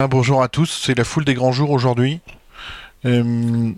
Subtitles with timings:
[0.00, 2.18] Ah, bonjour à tous, c'est la foule des grands jours aujourd'hui.
[3.04, 3.70] Euh,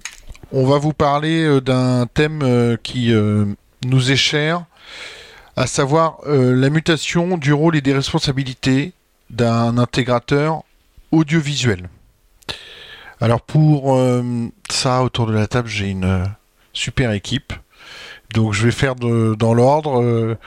[0.50, 3.12] on va vous parler euh, d'un thème euh, qui
[3.84, 4.64] nous est cher,
[5.56, 8.94] à savoir la mutation du rôle et des responsabilités
[9.28, 10.62] d'un intégrateur
[11.12, 11.90] audiovisuel.
[13.20, 14.00] Alors pour
[14.70, 16.30] ça, autour de la table, j'ai une
[16.72, 17.52] super équipe.
[18.32, 20.38] Donc je vais faire dans l'ordre.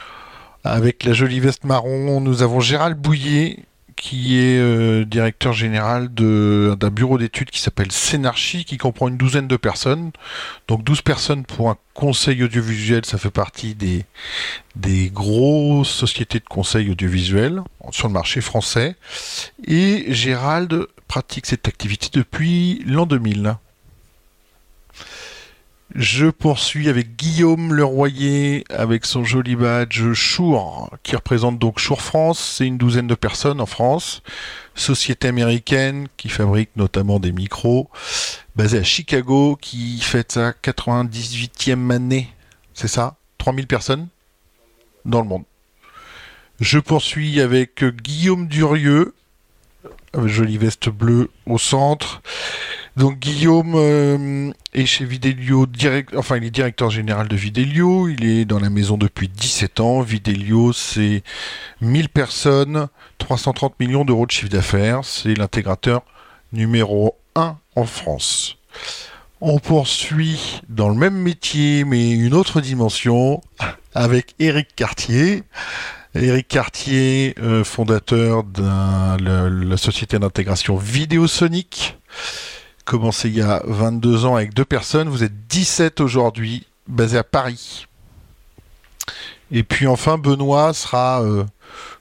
[0.63, 3.65] avec la jolie veste marron, nous avons Gérald Bouillet,
[3.99, 9.47] qui est euh, directeur général d'un bureau d'études qui s'appelle Scénarchie, qui comprend une douzaine
[9.47, 10.11] de personnes.
[10.69, 14.05] Donc 12 personnes pour un conseil audiovisuel, ça fait partie des,
[14.77, 17.61] des grosses sociétés de conseil audiovisuel
[17.91, 18.95] sur le marché français.
[19.67, 23.57] Et Gérald pratique cette activité depuis l'an 2000.
[25.95, 32.39] Je poursuis avec Guillaume Leroyer avec son joli badge Chour qui représente donc Chour France.
[32.57, 34.21] C'est une douzaine de personnes en France.
[34.75, 37.89] Société américaine qui fabrique notamment des micros,
[38.55, 42.29] basée à Chicago, qui fête sa 98e année.
[42.75, 43.15] C'est ça?
[43.39, 44.07] 3000 personnes
[45.05, 45.43] dans le monde.
[46.59, 49.15] Je poursuis avec Guillaume Durieux,
[50.25, 52.21] jolie veste bleue au centre,
[52.95, 58.25] donc Guillaume euh, est chez Videlio, direct, enfin il est directeur général de Videlio, il
[58.25, 60.01] est dans la maison depuis 17 ans.
[60.01, 61.23] Videlio c'est
[61.81, 62.87] 1000 personnes,
[63.19, 66.03] 330 millions d'euros de chiffre d'affaires, c'est l'intégrateur
[66.51, 68.57] numéro 1 en France.
[69.41, 73.41] On poursuit dans le même métier mais une autre dimension
[73.93, 75.43] avec Eric Cartier.
[76.15, 81.97] Eric Cartier, euh, fondateur de la, société d'intégration Vidéosonic
[82.89, 85.09] commencé il y a 22 ans avec deux personnes.
[85.09, 87.85] Vous êtes 17 aujourd'hui, basé à Paris.
[89.51, 91.43] Et puis enfin, Benoît sera euh,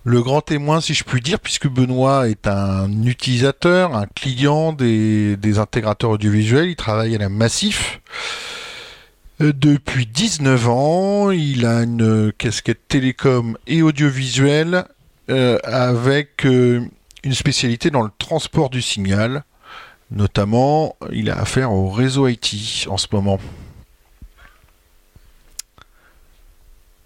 [0.04, 5.58] le grand témoin, si je puis dire, puisque Benoît est un utilisateur, un client des,
[5.58, 6.70] intégrateurs audiovisuels.
[6.70, 8.00] Il travaille à la Massif.
[9.42, 14.86] Euh, depuis 19 ans, il a une casquette télécom et audiovisuel
[15.28, 19.44] euh, avec une spécialité dans le transport du signal.
[20.10, 23.38] Notamment, il a affaire au réseau IT en ce moment.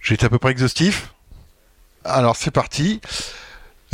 [0.00, 1.12] J'ai été à peu près exhaustif.
[2.04, 3.00] Alors c'est parti.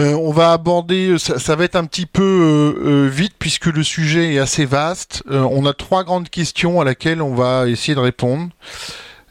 [0.00, 3.82] Euh, on va aborder, ça, va être un petit peu euh, euh, vite puisque le
[3.82, 5.24] sujet est assez vaste.
[5.28, 8.48] on a trois grandes questions à laquelle on va essayer de répondre.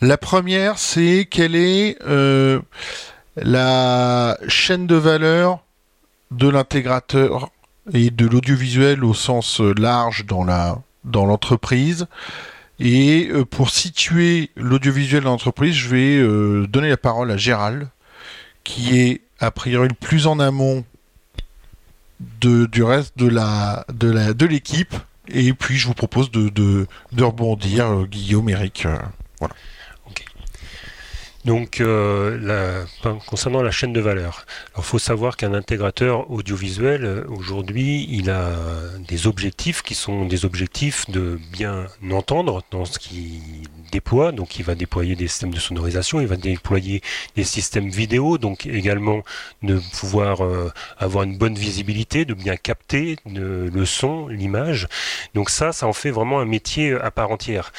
[0.01, 1.97] La première, c'est quelle est
[3.37, 5.63] la chaîne de valeur
[6.31, 7.49] de l'intégrateur
[7.93, 12.07] et de l'audiovisuel au sens euh, large dans la dans l'entreprise.
[12.79, 17.87] Et euh, pour situer l'audiovisuel dans l'entreprise, je vais euh, donner la parole à Gérald,
[18.63, 20.83] qui est a priori le plus en amont
[22.41, 24.95] de, du reste de la de la de l'équipe.
[25.29, 28.87] Et puis je vous propose de, de, de rebondir, Guillaume, Eric.
[29.39, 29.53] voilà.
[31.47, 32.83] Donc, euh,
[33.25, 38.51] concernant la chaîne de valeur, il faut savoir qu'un intégrateur audiovisuel, euh, aujourd'hui, il a
[39.07, 43.39] des objectifs qui sont des objectifs de bien entendre dans ce qu'il
[43.93, 44.33] déploie.
[44.33, 47.01] Donc, il va déployer des systèmes de sonorisation, il va déployer
[47.37, 49.23] des systèmes vidéo, donc également
[49.63, 54.89] de pouvoir euh, avoir une bonne visibilité, de bien capter le son, l'image.
[55.33, 57.71] Donc ça, ça en fait vraiment un métier à part entière.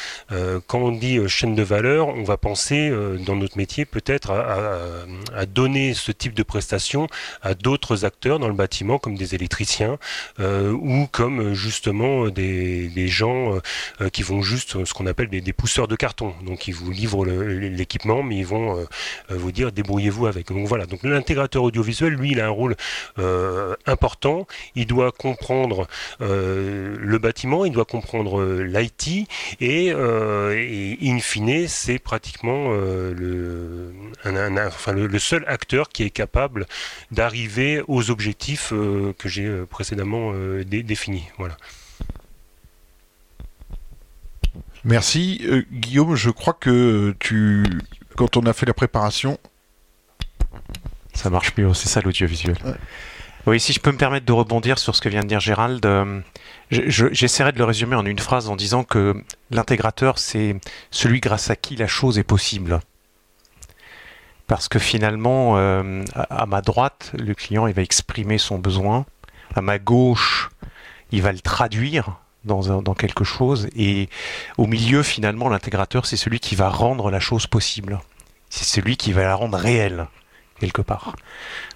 [0.66, 2.90] quand on dit chaîne de valeur, on va penser
[3.26, 7.08] dans notre métier peut-être à, donner ce type de prestation
[7.42, 9.98] à d'autres acteurs dans le bâtiment, comme des électriciens
[10.38, 13.58] euh, ou comme justement des, gens
[14.00, 16.34] euh, qui vont juste ce qu'on appelle des, pousseurs de carton.
[16.44, 18.84] Donc ils vous livrent l'équipement, mais ils vont euh,
[19.30, 20.48] vous dire débrouillez-vous avec.
[20.48, 20.86] Donc voilà.
[20.86, 22.76] Donc l'intégrateur audiovisuel, lui, il a un rôle
[23.86, 24.46] important.
[24.76, 25.88] Il doit comprendre
[26.20, 29.28] le bâtiment, il doit comprendre l'IT
[29.60, 33.47] et in fine, c'est pratiquement le
[34.66, 36.66] enfin, le, seul acteur qui est capable
[37.10, 41.25] d'arriver aux objectifs euh, que j'ai euh, précédemment euh, définis.
[41.38, 41.56] Voilà.
[44.84, 45.44] Merci.
[45.72, 47.64] Guillaume, je crois que tu,
[48.17, 49.38] quand on a fait la préparation...
[51.12, 52.56] Ça marche mieux, c'est ça l'audiovisuel.
[53.46, 55.84] Oui, si je peux me permettre de rebondir sur ce que vient de dire Gérald,
[56.70, 59.20] j'essaierai de le résumer en une phrase en disant que
[59.50, 60.56] l'intégrateur, c'est
[60.93, 62.81] celui grâce à qui la chose est possible
[64.48, 69.04] parce que finalement, euh, à, ma droite, le client il va exprimer son besoin,
[69.54, 70.50] à ma gauche,
[71.12, 74.08] il va le traduire dans, quelque chose, et
[74.56, 78.00] au milieu, finalement, l'intégrateur, c'est celui qui va rendre la chose possible.
[78.48, 80.06] C'est celui qui va la rendre réelle,
[80.58, 81.14] quelque part.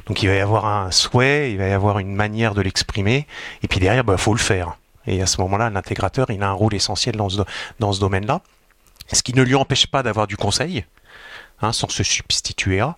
[0.06, 3.26] Donc il va y avoir un souhait, il va y avoir une manière de l'exprimer,
[3.62, 4.78] et puis derrière, il bah, faut le faire.
[5.06, 7.28] Et à ce moment-là, l'intégrateur, il a un rôle essentiel dans
[7.92, 8.40] ce domaine-là,
[9.12, 10.86] ce qui ne lui empêche pas d'avoir du conseil,
[11.62, 12.96] hein, sans se substituer à,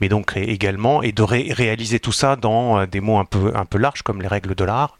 [0.00, 4.02] mais donc également, et de réaliser tout ça dans euh, des mots un peu, larges,
[4.02, 4.98] comme les règles de l'art,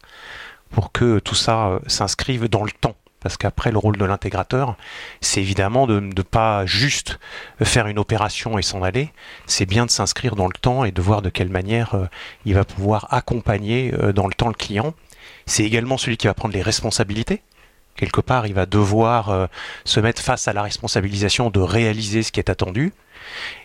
[0.71, 2.95] pour que tout ça euh, s'inscrive dans le temps.
[3.19, 4.75] Parce qu'après, le rôle de l'intégrateur,
[5.21, 7.19] c'est évidemment de ne pas juste
[7.61, 9.13] faire une opération et s'en aller,
[9.45, 12.05] c'est bien de s'inscrire dans le temps et de voir de quelle manière euh,
[12.45, 14.93] il va pouvoir accompagner dans le temps le client.
[15.45, 17.41] C'est également celui qui va prendre les responsabilités.
[17.95, 19.49] Quelque part, il va devoir
[19.85, 22.91] se mettre face à la responsabilisation de réaliser ce qui est attendu.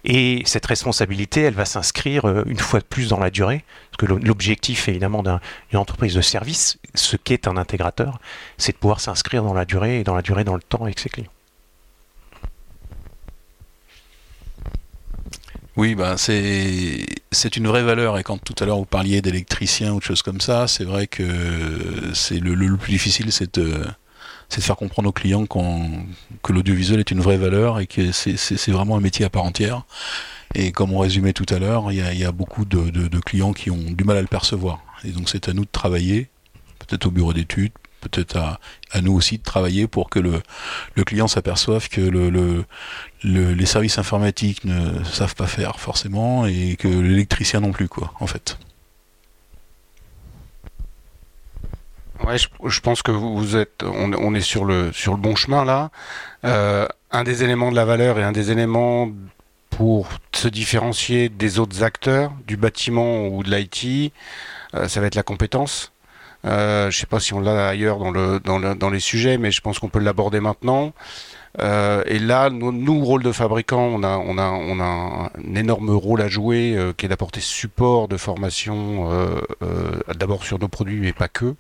[0.05, 4.09] Et cette responsabilité, elle va s'inscrire euh, une fois de plus dans la durée, parce
[4.09, 8.19] que l'objectif évidemment d'une entreprise de service, ce qu'est un intégrateur,
[8.57, 10.99] c'est de pouvoir s'inscrire dans la durée et dans la durée dans le temps avec
[10.99, 11.31] ses clients.
[15.77, 20.01] Oui, bah c'est une vraie valeur et quand tout à l'heure vous parliez d'électricien ou
[20.01, 23.85] de choses comme ça, c'est vrai que c'est le, le, plus difficile, c'est de
[24.49, 28.71] c'est de faire comprendre aux clients que l'audiovisuel est une vraie valeur et que c'est
[28.71, 29.83] vraiment un métier à part entière.
[30.55, 33.91] Et comme on résumait tout à l'heure, il y, a, beaucoup de, clients qui ont
[33.91, 34.81] du mal à le percevoir.
[35.05, 36.29] Et donc c'est à nous de travailler,
[36.79, 38.59] peut-être au bureau d'études, peut-être à,
[39.03, 40.41] nous aussi de travailler pour que le,
[41.05, 42.65] client s'aperçoive que le,
[43.23, 48.27] les services informatiques ne savent pas faire forcément et que l'électricien non plus, quoi, en
[48.27, 48.59] fait.
[52.27, 55.91] Ouais, je, pense que vous êtes, on, est sur le sur le bon chemin là.
[56.45, 59.09] Euh, un des éléments de la valeur et un des éléments
[59.71, 64.13] pour se différencier des autres acteurs du bâtiment ou de l'IT,
[64.75, 65.93] euh, ça va être la compétence.
[66.45, 69.01] Euh, je ne sais pas si on l'a ailleurs dans, le, dans, le, dans les
[69.01, 70.93] sujets, mais je pense qu'on peut l'aborder maintenant.
[71.59, 75.91] et là, nous, nous, rôle de fabricant, on a, on a, on a un énorme
[75.91, 79.09] rôle à jouer qui est d'apporter support de formation
[80.17, 81.55] d'abord sur nos produits, mais pas que.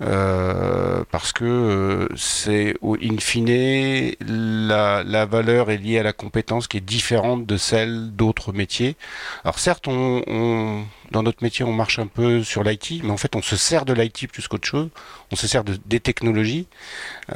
[0.00, 6.78] Euh, parce que euh, c'est in fine la, valeur est liée à la compétence qui
[6.78, 8.96] est différente de celle d'autres métiers.
[9.44, 13.42] Alors certes, dans notre métier, on marche un peu sur l'IT, mais en fait, on
[13.42, 14.88] se sert de l'IT plus qu'autre chose.
[15.30, 16.66] On se sert de, des technologies.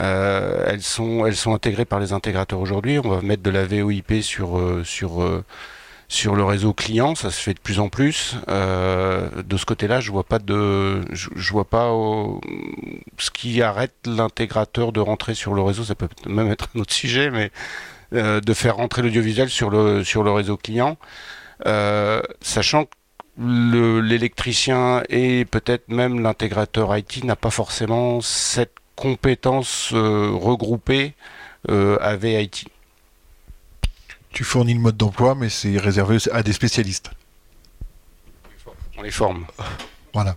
[0.00, 2.98] Euh, elles sont elles sont intégrées par les intégrateurs aujourd'hui.
[2.98, 5.22] On va mettre de la VoIP sur sur
[6.08, 8.36] sur le réseau client, ça se fait de plus en plus.
[8.48, 11.90] Euh, de ce côté-là, je vois pas de, je, vois pas
[13.18, 15.84] ce qui arrête l'intégrateur de rentrer sur le réseau.
[15.84, 17.50] Ça peut même être un autre sujet, mais
[18.14, 20.96] euh, de faire rentrer l'audiovisuel sur le sur le réseau client,
[21.66, 22.90] euh, sachant que
[24.00, 31.12] l'électricien et peut-être même l'intégrateur IT n'a pas forcément cette compétence regroupée
[31.68, 32.75] avec IT
[34.36, 37.10] tu fournis le mode d'emploi, mais c'est réservé à des spécialistes.
[38.98, 39.46] On les forme.
[40.12, 40.36] Voilà.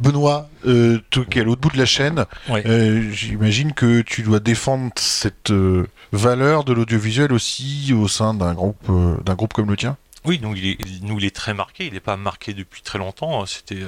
[0.00, 4.40] Benoît, euh, qui est à l'autre bout de la chaîne, euh, j'imagine que tu dois
[4.40, 9.68] défendre cette euh, valeur de l'audiovisuel aussi au sein d'un groupe, euh, d'un groupe comme
[9.68, 9.98] le tien?
[10.24, 11.84] Oui, donc il est, nous il est très marqué.
[11.84, 13.44] Il n'est pas marqué depuis très longtemps.
[13.44, 13.82] C'était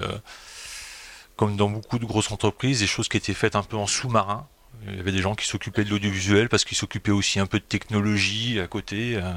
[1.37, 4.47] comme dans beaucoup de grosses entreprises, des choses qui étaient faites un peu en sous-marin.
[4.89, 7.59] Il y avait des gens qui s'occupaient de l'audiovisuel parce qu'ils s'occupaient aussi un peu
[7.59, 9.33] de technologie à côté, euh,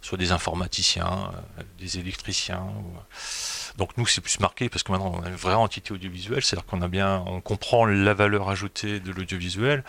[0.00, 2.66] soit des informaticiens, euh, des électriciens.
[3.78, 6.66] Donc nous c'est plus marqué parce que maintenant on a une vraie entité audiovisuelle, c'est-à-dire
[6.66, 9.82] qu'on a bien, on comprend la valeur ajoutée de l'audiovisuel.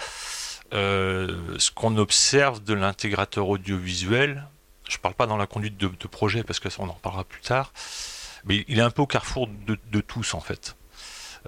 [0.73, 4.47] Euh, ce qu'on observe de l'intégrateur audiovisuel,
[4.89, 7.23] je ne parle pas dans la conduite de, projet parce que ça on en parlera
[7.23, 7.71] plus tard,
[8.45, 10.75] mais il est un peu au carrefour de, tous en fait.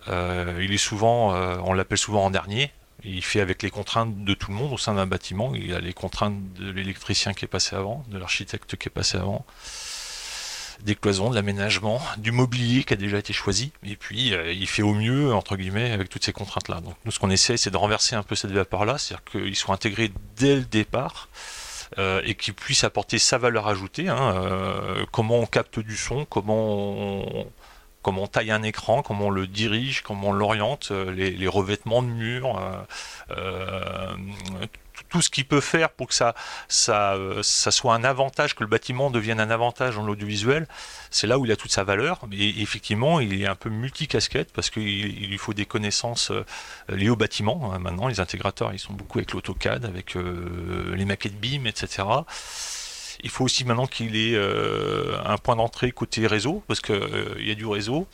[0.07, 2.71] il est souvent, on l'appelle souvent en dernier,
[3.03, 5.53] il fait avec les contraintes de tout le monde au sein d'un bâtiment.
[5.55, 9.17] Il a les contraintes de l'électricien qui est passé avant, de l'architecte qui est passé
[9.17, 9.45] avant,
[10.83, 13.71] des cloisons, de l'aménagement, du mobilier qui a déjà été choisi.
[13.85, 16.81] Et puis, euh, il fait au mieux, entre guillemets, avec toutes ces contraintes-là.
[16.81, 19.75] Donc, nous, ce qu'on essaie, c'est de renverser un peu cette vapeur-là, c'est-à-dire qu'ils soient
[19.75, 21.29] intégrés dès le départ.
[21.97, 26.23] Euh, et qu'ils puissent apporter sa valeur ajoutée, hein, euh, comment on capte du son,
[26.23, 27.47] comment on,
[28.01, 32.01] comment on taille un écran, comment on le dirige, comment on l'oriente, euh, les, revêtements
[32.01, 34.15] de murs, euh, euh,
[35.09, 36.35] tout ce qui peut faire pour que ça,
[36.67, 40.67] ça, soit un avantage, que le bâtiment devienne un avantage dans l'audiovisuel,
[41.09, 42.19] c'est là où il a toute sa valeur.
[42.31, 46.31] Et effectivement, il est un peu multicasquette parce qu'il lui faut des connaissances
[46.89, 47.79] liées au bâtiment.
[47.79, 52.03] Maintenant, les intégrateurs, ils sont beaucoup avec l'AutoCAD, avec les maquettes BIM, etc.
[53.23, 57.35] Il faut aussi maintenant qu'il ait euh, un point d'entrée côté réseau, parce qu'il euh,
[57.39, 58.07] y a du réseau.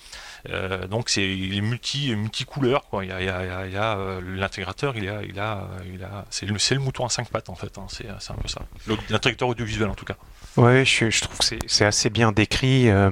[0.50, 3.04] Euh, donc c'est il est multi multicouleur quoi.
[3.04, 7.06] Il y a, il y l'intégrateur, il a il a il a c'est le, mouton
[7.06, 7.78] à cinq pattes en fait.
[7.78, 7.88] hein.
[7.90, 8.62] C'est un peu ça.
[9.10, 10.18] L'intégrateur audiovisuel en tout cas.
[10.58, 12.88] Ouais, je, trouve que c'est- assez bien décrit.
[12.90, 13.12] euh,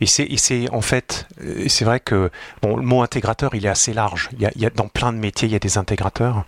[0.00, 2.30] et c'est en fait, euh, c'est vrai que
[2.62, 4.30] bon, le mot intégrateur, il est assez large.
[4.38, 6.46] Il y a, dans plein de métiers, il y a des intégrateurs.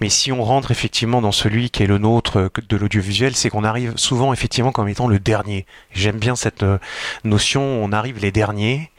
[0.00, 3.50] Mais si on rentre effectivement dans celui qui est le nôtre euh, de l'audiovisuel, c'est
[3.50, 5.66] qu'on arrive souvent effectivement comme étant le dernier.
[5.92, 6.64] J'aime bien cette
[7.24, 7.60] notion.
[7.62, 8.90] On arrive les derniers.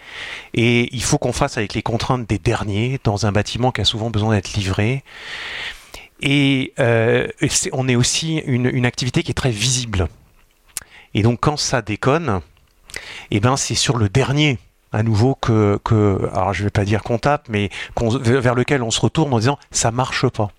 [0.54, 3.86] Et il faut qu'on fasse avec les contraintes des derniers dans un bâtiment qui a
[3.86, 5.04] souvent besoin d'être livré.
[6.22, 10.08] Et on est aussi une activité qui est très visible.
[11.14, 12.42] Et donc quand ça déconne,
[13.32, 14.60] eh ben c'est sur le dernier
[14.92, 18.92] à nouveau que, que alors je vais pas dire qu'on tape, mais vers lequel on
[18.92, 20.52] se retourne en disant ça marche pas.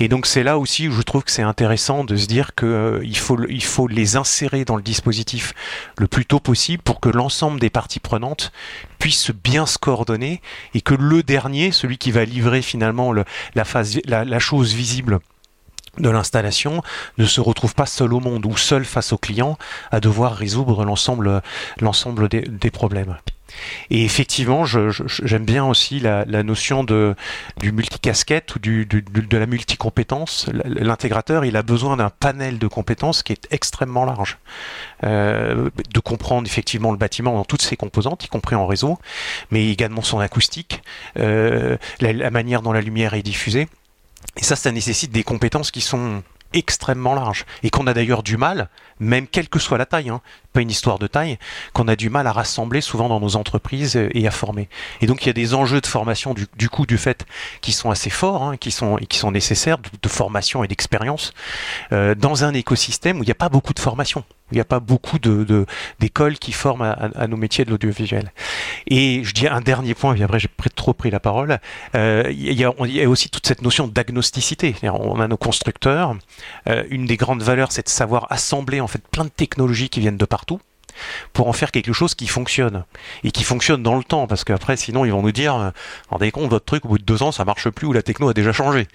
[0.00, 2.66] Et donc c'est là aussi où je trouve que c'est intéressant de se dire que
[2.66, 5.54] euh, faut les insérer dans le dispositif
[5.96, 8.52] le plus tôt possible pour que l'ensemble des parties prenantes
[8.98, 10.40] puissent bien se coordonner
[10.74, 13.12] et que le dernier, celui qui va livrer finalement
[13.54, 15.20] la chose visible
[15.98, 16.82] de l'installation
[17.18, 19.58] ne se retrouve pas seul au monde ou seul face au client
[19.90, 23.16] à devoir résoudre l'ensemble des, problèmes.
[23.90, 27.14] Et effectivement, j'aime bien aussi la, notion de,
[27.58, 30.48] du multicasquette ou de la multicompétence.
[30.52, 34.38] L'intégrateur, il a besoin d'un panel de compétences qui est extrêmement large.
[35.04, 38.98] Euh, de comprendre effectivement le bâtiment dans toutes ses composantes, y compris en réseau,
[39.50, 40.82] mais également son acoustique,
[41.18, 43.68] euh, la manière dont la lumière est diffusée.
[44.36, 48.36] Et ça, ça nécessite des compétences qui sont extrêmement larges et qu'on a d'ailleurs du
[48.36, 48.68] mal,
[49.00, 50.20] même quelle que soit la taille, hein,
[50.52, 51.38] pas une histoire de taille,
[51.72, 54.68] qu'on a du mal à rassembler souvent dans nos entreprises euh, et à former.
[55.00, 57.26] Et donc il y a des enjeux de formation du, coup du fait
[57.60, 61.34] qui sont assez forts, hein, qui sont qui sont nécessaires de, formation et d'expérience
[61.92, 64.60] euh, dans un écosystème où il n'y a pas beaucoup de formation, où il n'y
[64.60, 65.18] a pas beaucoup
[65.98, 68.32] d'écoles qui forment à, nos métiers de l'audiovisuel.
[68.86, 71.58] Et je dis un dernier point, et après j'ai trop pris la parole.
[71.94, 74.74] Euh, Il y, a, aussi toute cette notion d'agnosticité.
[74.82, 76.16] On a nos constructeurs.
[76.68, 80.00] Euh, une des grandes valeurs, c'est de savoir assembler en fait plein de technologies qui
[80.00, 80.60] viennent de partout
[81.32, 82.84] pour en faire quelque chose qui fonctionne
[83.24, 85.70] et qui fonctionne dans le temps parce qu'après sinon ils vont nous dire euh,
[86.10, 88.28] rendez compte votre truc au bout de deux ans ça marche plus ou la techno
[88.28, 88.86] a déjà changé.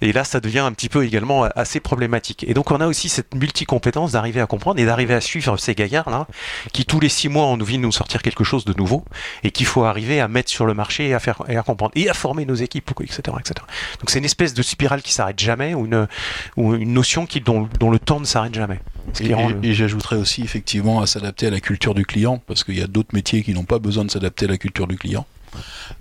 [0.00, 2.44] Et là ça devient un petit peu également assez problématique.
[2.48, 5.74] Et donc on a aussi cette multi-compétence d'arriver à comprendre et d'arriver à suivre ces
[5.74, 6.26] gaillards là
[6.72, 9.04] qui tous les six mois ont envie de nous sortir quelque chose de nouveau
[9.42, 11.92] et qu'il faut arriver à mettre sur le marché et à faire et à comprendre
[11.94, 13.64] et à former nos équipes etc etc
[14.00, 18.20] donc c'est une espèce de spirale qui s'arrête jamais ou une notion dont le temps
[18.20, 18.80] ne s'arrête jamais
[19.14, 22.04] Ce qui Et, rend le- et j'ajouterais aussi effectivement à s'adapter à la culture du
[22.04, 24.58] client, parce qu'il y a d'autres métiers qui n'ont pas besoin de s'adapter à la
[24.58, 25.26] culture du client.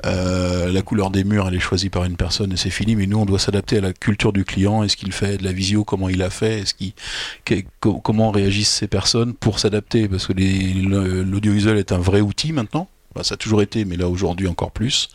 [0.05, 3.07] Euh, la couleur des murs, elle est choisie par une personne et c'est fini, mais
[3.07, 4.83] nous, on doit s'adapter à la culture du client.
[4.83, 5.85] Est-ce qu'il fait de la visio?
[5.85, 6.59] Comment il a fait?
[6.59, 7.63] Est-ce
[8.03, 10.09] comment réagissent ces personnes pour s'adapter?
[10.09, 12.89] Parce que l'audiovisuel est un vrai outil maintenant.
[13.15, 15.09] Enfin, ça a toujours été, mais là aujourd'hui encore plus.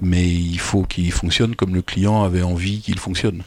[0.00, 3.42] Mais il faut qu'il fonctionne comme le client avait envie qu'il fonctionne.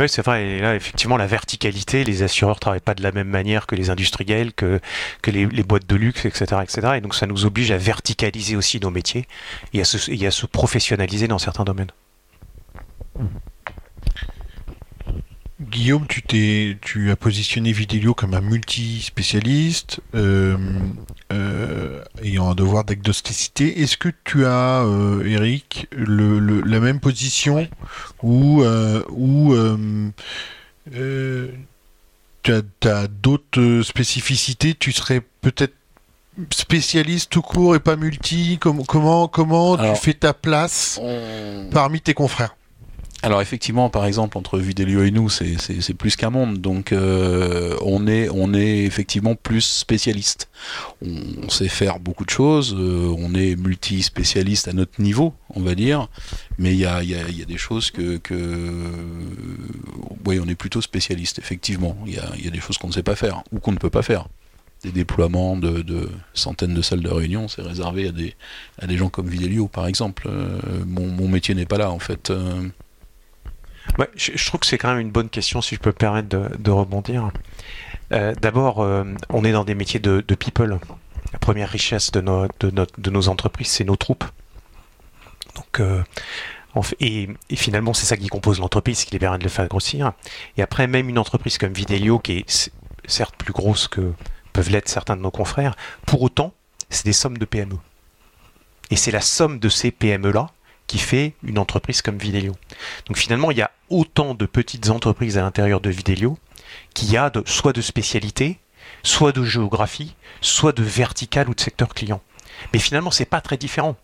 [0.00, 0.46] Oui, c'est vrai.
[0.46, 3.90] Et là, effectivement, la verticalité, les assureurs travaillent pas de la même manière que les
[3.90, 4.80] industriels, que,
[5.20, 6.92] que les, boîtes de luxe, etc., etc.
[6.96, 9.28] Et donc, ça nous oblige à verticaliser aussi nos métiers
[9.74, 11.90] et à se professionnaliser dans certains domaines.
[15.70, 20.56] Guillaume, tu t'es, tu as positionné Vidélio comme un multi-spécialiste, euh,
[21.32, 23.80] euh, ayant un devoir d'agnosticité.
[23.82, 27.68] Est-ce que tu as, euh, Eric, le, le- la même position
[28.22, 28.64] ou
[29.10, 29.54] ou
[32.42, 32.52] tu
[32.88, 34.74] as, d'autres spécificités?
[34.74, 35.74] Tu serais peut-être
[36.52, 38.58] spécialiste tout court et pas multi?
[38.60, 41.00] Comment comment comment Alors- tu fais ta place
[41.70, 42.56] parmi tes confrères?
[43.22, 46.58] Alors effectivement, par exemple, entre Vidélio et nous, c'est- plus qu'un monde.
[46.58, 50.48] Donc euh, on, est, on est effectivement plus spécialiste.
[51.02, 55.74] On, sait faire beaucoup de choses, euh, on est multi-spécialiste à notre niveau, on va
[55.74, 56.08] dire.
[56.58, 58.16] Mais il y a, y y a des choses que...
[58.16, 58.34] que
[60.26, 61.96] oui, on est plutôt spécialiste, effectivement.
[62.06, 63.78] Il y a, y a des choses qu'on ne sait pas faire ou qu'on ne
[63.78, 64.28] peut pas faire.
[64.82, 68.34] Des déploiements de, de centaines de salles de réunion, c'est réservé à des,
[68.78, 70.26] à des gens comme Vidélio, par exemple.
[70.26, 72.30] Euh, mon, mon métier n'est pas là, en fait.
[74.14, 76.70] Je, trouve que c'est quand même une bonne question, si je peux me permettre de,
[76.70, 77.30] rebondir.
[78.12, 80.78] Euh, D'abord, euh, on est dans des métiers de, people.
[81.32, 84.24] La première richesse de nos, entreprises, c'est nos troupes.
[85.56, 86.02] Donc, euh,
[87.00, 90.12] et, finalement, c'est ça qui compose l'entreprise, qui les permet de le faire grossir.
[90.56, 92.70] Et après, même une entreprise comme Vidélio, qui est
[93.06, 94.12] certes plus grosse que
[94.52, 96.52] peuvent l'être certains de nos confrères, pour autant,
[96.88, 97.76] c'est des sommes de PME.
[98.90, 100.48] Et c'est la somme de ces PME-là
[100.90, 102.56] qui fait une entreprise comme Vidélio.
[103.06, 106.36] Donc finalement, il y a autant de petites entreprises à l'intérieur de Vidélio
[106.94, 108.58] qu'il y a soit de spécialité,
[109.04, 112.20] soit de géographie, soit de vertical ou de secteur client.
[112.72, 113.94] Mais finalement, c'est pas très différent.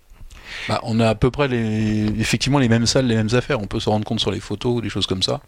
[0.68, 3.60] Bah, on a à peu près les, effectivement les mêmes salles, les mêmes affaires.
[3.60, 5.40] On peut se rendre compte sur les photos des choses comme ça.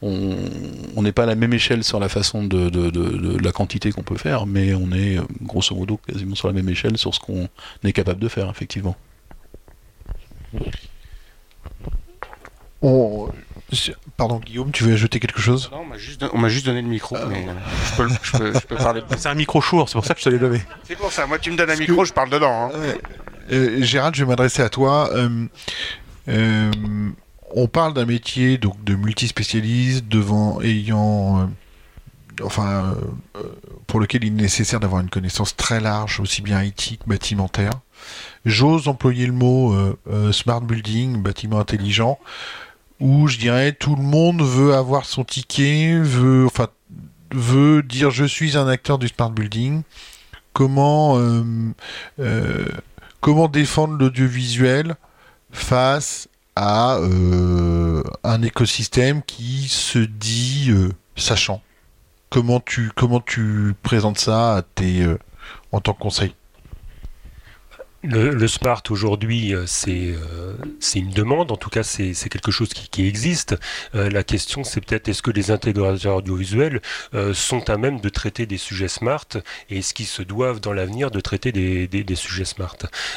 [0.00, 4.02] On n'est pas à la même échelle sur la façon de, de la quantité qu'on
[4.02, 7.50] peut faire, mais on est grosso modo quasiment sur la même échelle sur ce qu'on
[7.84, 8.96] est capable de faire, effectivement.
[14.16, 15.70] Pardon, Guillaume, tu veux ajouter quelque chose?
[15.72, 17.46] Non, on m'a juste, donné le micro, euh, mais
[17.96, 19.02] je, peux, parler.
[19.16, 20.60] C'est un micro chour, c'est pour ça que je te l'ai levé.
[20.84, 22.70] C'est pour ça, moi tu me donnes un micro, je parle dedans.
[22.74, 22.96] Hein.
[23.52, 25.10] Euh, Gérald, je vais m'adresser à toi.
[25.14, 26.70] Euh,
[27.52, 31.50] on parle d'un métier donc de multispécialiste devant ayant
[32.42, 32.96] enfin
[33.86, 37.72] pour lequel il est nécessaire d'avoir une connaissance très large aussi bien IT que bâtimentaire.
[38.44, 39.74] J'ose employer le mot
[40.32, 42.18] smart building, bâtiment intelligent
[43.00, 46.68] où je dirais tout le monde veut avoir son ticket, veut, enfin,
[47.32, 49.82] veut dire je suis un acteur du smart building.
[50.52, 51.42] Comment, euh,
[52.18, 52.66] euh,
[53.20, 54.96] comment défendre l'audiovisuel
[55.50, 60.70] face à euh, un écosystème qui se dit
[61.16, 61.62] sachant?
[62.28, 65.04] Comment tu, comment tu présentes ça à tes,
[65.72, 66.34] en tant que conseil?
[68.02, 73.06] Le, smart aujourd'hui, euh, euh, c'est une demande, en tout cas c'est quelque chose qui,
[73.06, 73.56] existe.
[73.94, 76.80] Euh, la question c'est peut-être est-ce que les intégrateurs audiovisuels
[77.32, 79.26] sont à même de traiter des sujets smart
[79.68, 82.76] et est-ce qu'ils se doivent dans l'avenir de traiter des, des, sujets smart?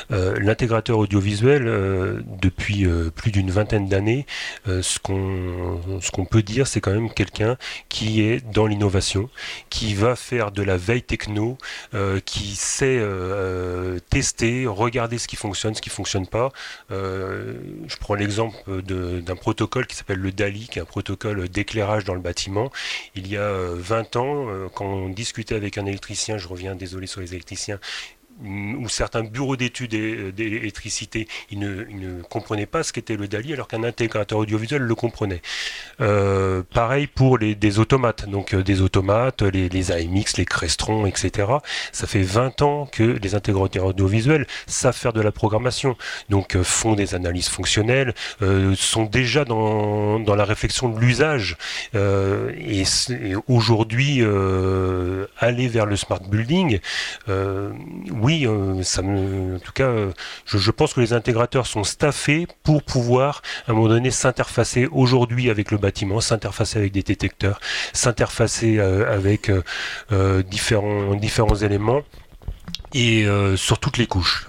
[0.10, 4.26] L'intégrateur audiovisuel, depuis plus d'une vingtaine d'années,
[4.66, 7.58] ce qu'on peut dire c'est quand même quelqu'un
[7.90, 9.30] qui est dans l'innovation,
[9.70, 11.58] qui va faire de la veille techno,
[12.26, 13.02] qui sait
[14.10, 16.52] tester, regarder ce qui fonctionne, ce qui ne fonctionne pas.
[16.92, 17.54] Euh,
[17.88, 22.14] je prends l'exemple d'un protocole qui s'appelle le DALI, qui est un protocole d'éclairage dans
[22.16, 22.72] le bâtiment.
[23.16, 26.76] Il y a 20 euh, ans, euh, quand on discutait avec un électricien, je reviens
[26.76, 27.80] désolé sur les électriciens,
[28.44, 33.68] ou certains bureaux d'études euh, d'électricité, ils ne, comprenaient pas ce qu'était le DALI alors
[33.68, 35.42] qu'un intégrateur audiovisuel le comprenait.
[36.02, 41.06] Euh, pareil pour les, des automates, donc euh, des automates, les, les, AMX, les Crestron,
[41.06, 41.48] etc.
[41.92, 45.96] Ça fait 20 ans que les intégrateurs audiovisuels savent faire de la programmation,
[46.30, 48.14] donc font des analyses fonctionnelles,
[48.76, 51.58] sont déjà dans, dans, la réflexion de l'usage.
[51.94, 54.22] et, et aujourd'hui,
[55.40, 56.80] aller vers le smart building,
[58.24, 60.14] oui, euh, en tout cas, euh,
[60.46, 65.50] je, pense que les intégrateurs sont staffés pour pouvoir, à un moment donné, s'interfacer aujourd'hui
[65.50, 67.60] avec le bâtiment, s'interfacer avec des détecteurs,
[67.92, 69.52] s'interfacer euh, avec
[70.50, 72.02] différents éléments
[72.94, 73.26] et
[73.56, 74.48] sur toutes les couches,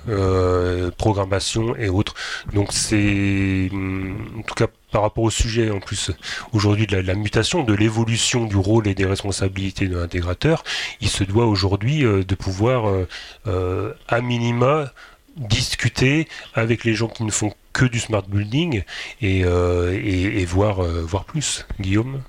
[0.97, 2.15] programmation et autres.
[2.53, 6.13] Donc c'est, en tout cas par rapport au sujet en plus
[6.53, 10.63] aujourd'hui de la, mutation, de l'évolution du rôle et des responsabilités de l'intégrateur,
[11.01, 13.09] il se doit aujourd'hui euh, de pouvoir euh,
[13.49, 14.93] euh, à minima
[15.37, 18.85] discuter avec les gens qui ne font que du smart building
[19.21, 21.67] et, voir, voir plus.
[21.81, 22.23] Guillaume,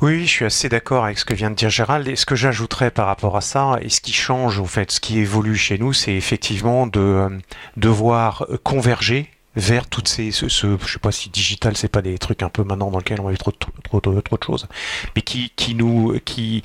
[0.00, 2.06] oui, je suis assez d'accord avec ce que vient de dire Gérald.
[2.08, 5.00] Et ce que j'ajouterais par rapport à ça, et ce qui change, en fait, ce
[5.00, 7.28] qui évolue chez nous, c'est effectivement de
[7.76, 12.16] devoir converger vers toutes ces, ce, ce, je sais pas si digital, c'est pas des
[12.18, 14.68] trucs un peu maintenant dans lesquels on a vu trop, trop, trop, trop de choses,
[15.16, 16.62] mais qui, qui nous, qui,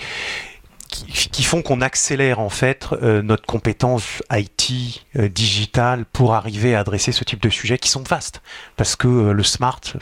[0.93, 6.79] qui, font qu'on accélère en fait euh, notre compétence IT euh, digital pour arriver à
[6.79, 8.41] adresser ce type de sujets qui sont vastes.
[8.77, 9.99] Parce que euh, le smart, ça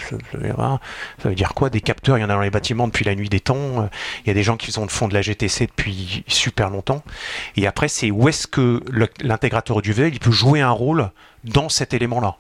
[1.24, 1.70] veut dire quoi?
[1.70, 3.90] Des capteurs, il y en a dans les bâtiments depuis la nuit des temps.
[4.26, 7.04] Il y a des gens qui font, de la GTC depuis super longtemps.
[7.56, 8.84] Et après, c'est où est-ce que
[9.22, 11.12] l'intégrateur audiovisuel il peut jouer un rôle
[11.44, 12.38] dans cet élément-là?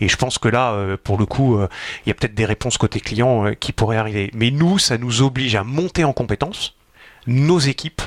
[0.00, 3.00] Et je pense que là, pour le coup, il y a peut-être des réponses côté
[3.00, 4.30] client qui pourraient arriver.
[4.34, 6.74] Mais nous, ça nous oblige à monter en compétence
[7.26, 8.02] nos équipes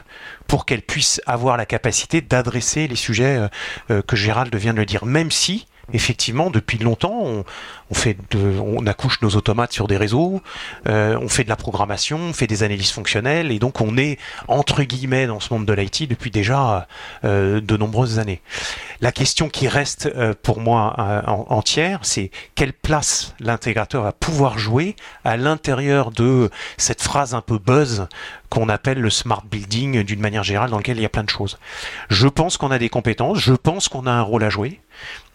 [0.48, 3.50] pour qu'elles puissent avoir la capacité d'adresser les sujets
[3.90, 7.44] que Gérald vient de le dire, même si effectivement, depuis longtemps,
[7.90, 10.42] on, accouche nos automates sur des réseaux,
[10.88, 14.18] euh, on fait de la programmation, on fait des analyses fonctionnelles, et donc on est
[14.48, 16.88] entre guillemets dans ce monde de l'IT depuis déjà
[17.24, 18.42] euh, de nombreuses années.
[19.02, 20.96] La question qui reste euh, pour moi
[21.50, 27.58] entière, c'est quelle place l'intégrateur va pouvoir jouer à l'intérieur de cette phrase un peu
[27.58, 28.08] buzz
[28.50, 31.30] qu'on appelle le smart building d'une manière générale dans lequel il y a plein de
[31.30, 31.58] choses.
[32.10, 34.80] Je pense qu'on a des compétences, je pense qu'on a un rôle à jouer.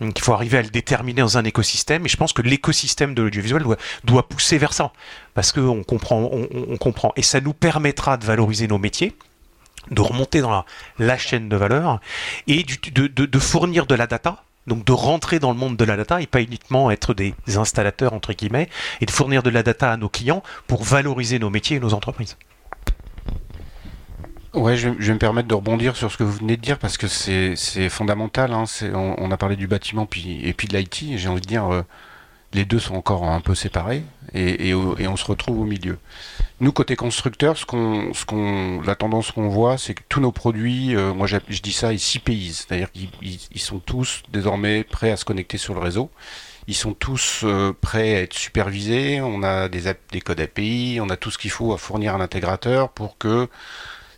[0.00, 3.22] Il faut arriver à le déterminer dans un écosystème et je pense que l'écosystème de
[3.22, 4.92] l'audiovisuel doit, doit, pousser vers ça
[5.34, 9.14] parce qu'on comprend, on, comprend et ça nous permettra de valoriser nos métiers
[9.90, 10.64] de remonter dans
[10.98, 12.00] la, chaîne de valeur
[12.46, 15.96] et de, de, fournir de la data donc de rentrer dans le monde de la
[15.96, 18.68] data et pas uniquement être des installateurs entre guillemets
[19.00, 21.94] et de fournir de la data à nos clients pour valoriser nos métiers et nos
[21.94, 22.36] entreprises.
[24.54, 26.98] Ouais, je vais, me permettre de rebondir sur ce que vous venez de dire parce
[26.98, 28.52] que c'est fondamental.
[28.52, 31.16] Hein, on, on, a parlé du bâtiment puis, et puis de l'IT.
[31.16, 31.82] J'ai envie de dire, euh,
[32.52, 34.02] les deux sont encore un peu séparés
[34.34, 35.98] et, et, on se retrouve au milieu.
[36.60, 40.32] Nous, côté constructeur, ce qu'on, ce qu'on, la tendance qu'on voit, c'est que tous nos
[40.32, 42.20] produits, euh, moi je dis ça, ils s'y
[42.52, 46.10] C'est-à-dire qu'ils ils sont tous désormais prêts à se connecter sur le réseau.
[46.68, 49.20] Ils sont tous euh, prêts à être supervisés.
[49.22, 52.18] On a des, des codes API, on a tout ce qu'il faut à fournir à
[52.18, 53.48] l'intégrateur pour que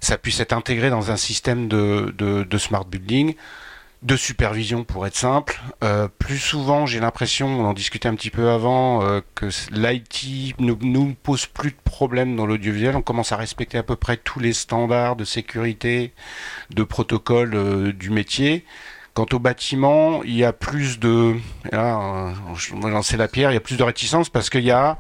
[0.04, 3.34] ça puisse être intégré dans un système de, de, smart building,
[4.02, 5.58] de supervision pour être simple.
[5.82, 10.58] Euh, plus souvent, j'ai l'impression, on en discutait un petit peu avant, euh, que l'IT
[10.60, 12.96] ne nous pose plus de problèmes dans l'audiovisuel.
[12.96, 16.12] On commence à respecter à peu près tous les standards de sécurité,
[16.70, 18.64] de protocole du métier.
[19.14, 21.36] Quant au bâtiment, il y a plus de,
[21.70, 24.72] là, je vais lancer la pierre, il y a plus de réticence parce qu'il y
[24.72, 24.98] a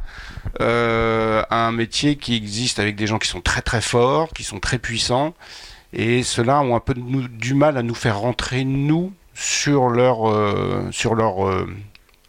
[0.60, 4.60] euh, un métier qui existe avec des gens qui sont très très forts, qui sont
[4.60, 5.34] très puissants,
[5.92, 10.88] et ceux-là ont un peu du mal à nous faire rentrer nous sur leur euh,
[10.92, 11.66] sur leur euh,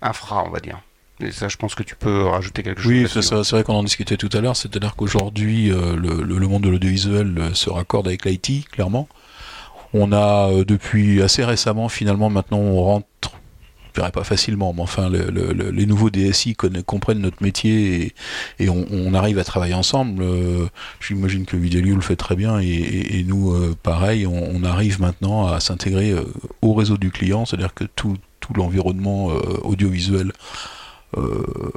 [0.01, 0.81] infra, on va dire.
[1.19, 2.91] Et ça, je pense que tu peux rajouter quelque chose.
[2.91, 4.57] Oui, c'est vrai qu'on en discutait tout à l'heure.
[4.57, 9.07] C'est-à-dire qu'aujourd'hui, le, le, monde de l'audiovisuel se raccorde avec l'IT, clairement.
[9.97, 13.07] On a euh, depuis assez récemment, finalement, maintenant on rentre
[13.93, 16.53] pas facilement, mais enfin, les nouveaux DSI
[16.85, 18.13] comprennent notre métier
[18.59, 20.21] et, on, arrive à travailler ensemble.
[20.21, 20.67] Euh,
[20.99, 25.61] j'imagine que Vidalio le fait très bien et, nous, euh, pareil, on, arrive maintenant à
[25.61, 26.13] s'intégrer
[26.61, 28.17] au réseau du client, c'est-à-dire que tout,
[28.53, 29.27] l'environnement
[29.63, 30.33] audiovisuel,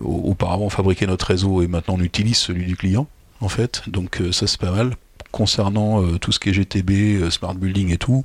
[0.02, 3.06] auparavant fabriquait notre réseau et maintenant on utilise celui du client,
[3.40, 3.84] en fait.
[3.86, 4.96] Donc ça c'est pas mal
[5.32, 8.24] concernant euh, tout ce qui est GTB, euh, Smart Building et tout,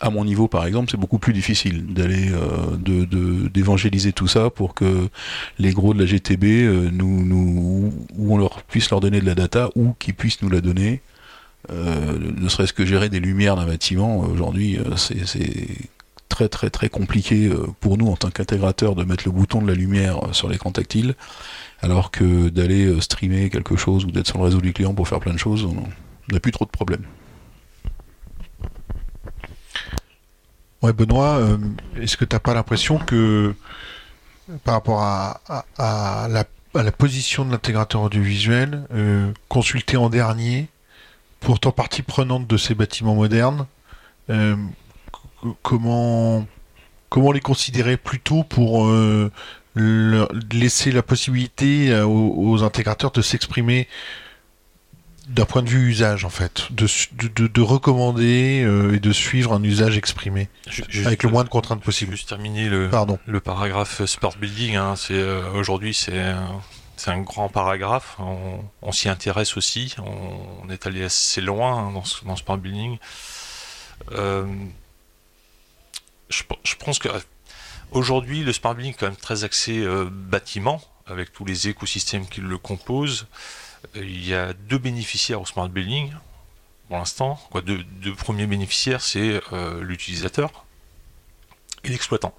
[0.00, 4.74] à mon niveau par exemple, c'est beaucoup plus difficile d'aller euh, d'évangéliser tout ça pour
[4.74, 5.08] que
[5.58, 9.68] les gros de la GTB nous, ou on leur puisse leur donner de la data
[9.74, 11.02] ou qu'ils puissent nous la donner.
[11.68, 15.66] ne serait-ce que gérer des lumières d'un bâtiment aujourd'hui, c'est, c'est
[16.30, 19.74] très très très compliqué pour nous en tant qu'intégrateur de mettre le bouton de la
[19.74, 21.14] lumière sur l'écran tactile
[21.82, 25.08] alors que d'aller euh, streamer quelque chose ou d'être sur le réseau du client pour
[25.08, 27.04] faire plein de choses, on n'a plus trop de problèmes.
[30.82, 31.58] Ouais, Benoît, euh,
[32.00, 33.54] est-ce que tu n'as pas l'impression que
[34.64, 40.68] par rapport à, la, position de l'intégrateur audiovisuel, euh, consulté en dernier,
[41.40, 43.66] pourtant partie prenante de ces bâtiments modernes,
[45.62, 46.46] comment,
[47.08, 48.88] comment les considérer plutôt pour
[49.76, 53.88] laisser la possibilité euh, aux, intégrateurs de s'exprimer
[55.28, 56.88] d'un point de vue usage en fait, de,
[57.46, 60.48] de, recommander euh, et de suivre un usage exprimé
[61.04, 62.12] avec le moins de contraintes possible.
[62.12, 63.18] Juste terminer le, Pardon.
[63.26, 64.74] le paragraphe Sport Building.
[64.74, 66.34] Hein, c'est euh, aujourd'hui c'est
[66.96, 68.18] c'est un grand paragraphe.
[68.82, 69.94] On, s'y intéresse aussi.
[69.98, 72.98] On, est allé assez loin hein, dans, ce, dans Sport Building.
[74.10, 74.56] je
[76.78, 77.08] pense que
[77.92, 82.28] Aujourd'hui, le smart building est quand même très axé euh, bâtiment, avec tous les écosystèmes
[82.28, 83.26] qui le composent.
[83.96, 86.12] Euh, il y a deux bénéficiaires au smart building,
[86.86, 87.40] pour l'instant.
[87.64, 90.64] Deux, premiers bénéficiaires, c'est euh, l'utilisateur
[91.82, 92.34] et l'exploitant.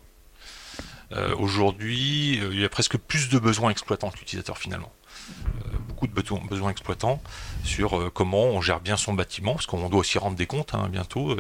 [1.37, 4.93] Aujourd'hui, il y a presque plus de besoins exploitants que l'utilisateur finalement.
[5.89, 7.21] beaucoup de besoins exploitants
[7.65, 10.87] sur comment on gère bien son bâtiment, parce qu'on doit aussi rendre des comptes hein,
[10.89, 11.35] bientôt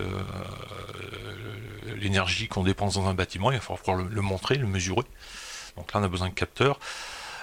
[1.99, 5.05] l'énergie qu'on dépense dans un bâtiment, il va falloir le, montrer, le mesurer.
[5.77, 6.79] Donc là, on a besoin de capteurs.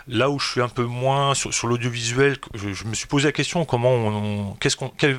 [0.07, 3.65] Là où je suis un peu moins sur, l'audiovisuel, je, me suis posé la question
[3.67, 5.19] comment on, qu'est-ce qu'on, quelles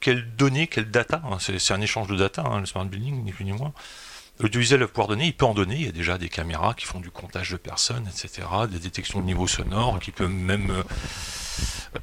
[0.00, 3.32] quelle, données, quelle data, hein, c'est, un échange de data, hein, le smart building, ni
[3.32, 3.72] plus ni moins.
[4.38, 6.84] L'audiovisuel va pouvoir donner, il peut en donner, il y a déjà des caméras qui
[6.86, 10.82] font du comptage de personnes, etc., des détections de niveau sonore, qui peuvent même euh,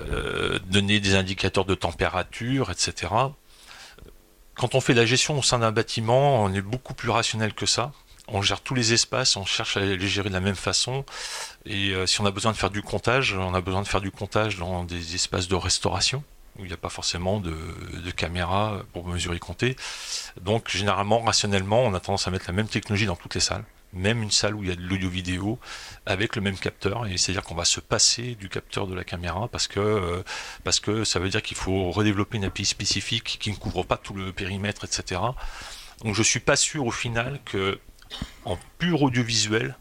[0.02, 3.08] euh, donner des indicateurs de température, etc
[4.58, 7.66] quand on fait la gestion au sein d'un bâtiment, on est beaucoup plus rationnel que
[7.66, 7.92] ça.
[8.28, 11.06] On gère tous les espaces, on cherche à les gérer de la même façon.
[11.66, 14.02] Et euh, si on a besoin de faire du comptage, on a besoin de faire
[14.02, 16.24] du comptage dans des espaces de restauration
[16.60, 17.56] où il n'y a pas forcément de,
[18.04, 19.76] de caméras pour mesurer et compter.
[20.42, 23.64] Donc généralement, rationnellement, on a tendance à mettre la même technologie dans toutes les salles
[23.94, 25.60] même une salle où il y a de l'audio vidéo
[26.06, 28.94] avec le même capteur et c'est à dire qu'on va se passer du capteur de
[28.94, 33.50] la caméra parce que euh, ça veut dire qu'il faut redévelopper une API spécifique qui
[33.52, 35.22] ne couvre pas tout le périmètre etc
[36.04, 37.80] donc je suis pas sûr au final que
[38.46, 39.78] en pur audiovisuel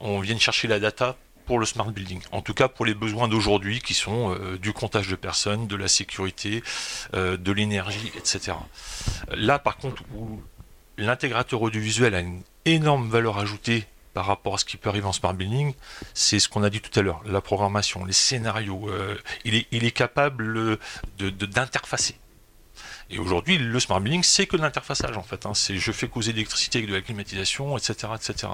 [0.00, 1.16] on vienne chercher la data
[1.48, 2.20] pour le smart building.
[2.30, 5.76] En tout cas pour les besoins d'aujourd'hui qui sont euh, du comptage de personnes, de
[5.76, 6.62] la sécurité,
[7.14, 8.52] euh, de l'énergie, etc.
[9.30, 10.02] Là par contre
[10.98, 15.12] l'intégrateur audiovisuel a une énorme valeur ajoutée par rapport à ce qui peut arriver en
[15.12, 15.74] smart building,
[16.12, 18.90] c'est ce qu'on a dit tout à l'heure, la programmation, les scénarios.
[19.44, 20.78] il, est, il, est, capable
[21.18, 22.16] d'interfacer.
[23.10, 25.46] Et aujourd'hui, le smart building, c'est que de l'interfaçage en fait.
[25.46, 25.54] Hein.
[25.54, 28.48] C'est je fais causer l'électricité avec de la climatisation, etc., etc.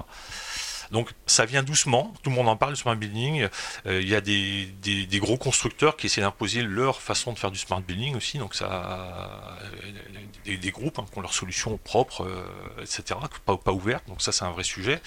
[0.90, 3.49] Donc ça vient doucement, tout le monde en parle du smart building.
[3.87, 7.59] Euh, il y a des, gros constructeurs qui essaient d'imposer leur façon de faire du
[7.59, 8.38] smart building aussi.
[8.38, 9.59] Donc ça,
[10.44, 14.07] des, des groupes hein, qui ont leurs solutions propres, euh, etc., pas, ouvertes.
[14.09, 15.01] Donc ça c'est un vrai sujet.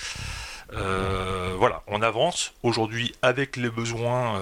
[0.73, 2.53] Euh, voilà, on avance.
[2.63, 4.39] Aujourd'hui, avec les besoins,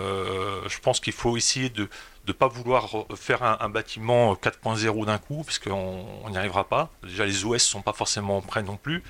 [0.67, 1.87] je pense qu'il faut essayer de
[2.27, 6.89] ne pas vouloir faire un, bâtiment 4.0 d'un coup, parce qu'on n'y arrivera pas.
[7.03, 9.03] Déjà, les OS ne sont pas forcément prêts non plus.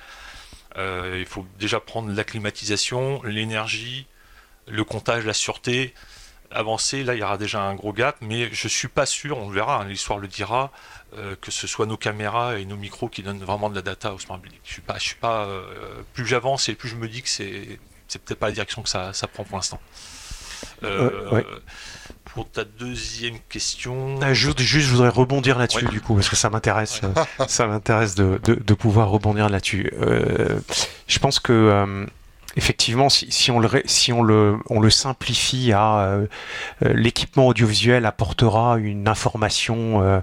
[0.76, 4.06] Euh, il faut déjà prendre la climatisation, l'énergie,
[4.66, 5.94] le comptage, la sûreté.
[6.50, 9.48] Avancer, là, il y aura déjà un gros gap, mais je suis pas sûr, on
[9.48, 10.70] verra, hein, l'histoire le dira,
[11.16, 14.14] euh, que ce soit nos caméras et nos micros qui donnent vraiment de la data
[14.14, 14.60] au smart building.
[14.64, 15.46] Je suis pas.
[15.46, 18.82] Euh, plus j'avance et plus je me dis que c'est, c'est peut-être pas la direction
[18.82, 19.80] que ça, prend pour l'instant.
[22.36, 24.18] Pour ta deuxième question.
[24.20, 28.14] Ah, juste, je voudrais rebondir là-dessus du coup parce que ça m'intéresse, euh, ça m'intéresse
[28.14, 29.90] de, de, pouvoir rebondir là-dessus.
[30.02, 30.60] Euh,
[31.06, 32.04] je pense que euh,
[32.54, 36.18] effectivement, si, si, on le, si on le, on le simplifie à
[36.82, 40.22] l'équipement audiovisuel apportera une information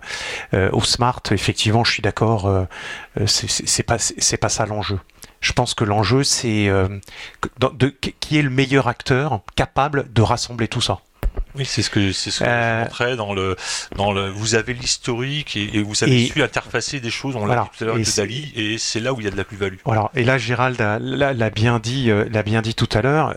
[0.53, 2.67] au smart, effectivement, je suis d'accord,
[3.25, 4.99] c'est pas, c'est pas ça l'enjeu.
[5.41, 6.71] Je pense que l'enjeu, c'est
[8.19, 10.99] qui est le meilleur acteur capable de rassembler tout ça.
[11.55, 12.79] Oui, c'est ce que c'est ce que euh...
[12.79, 13.55] je montrais dans le
[13.95, 14.29] dans le.
[14.29, 17.35] Vous avez l'historique et, vous avez su interfacer des choses.
[17.35, 19.31] On l'a dit tout à l'heure avec Dali, et c'est là où il y a
[19.31, 19.77] de la plus-value.
[19.85, 20.09] Voilà.
[20.15, 23.35] Et là, Gérald l'a bien dit, euh, l'a bien dit tout à l'heure.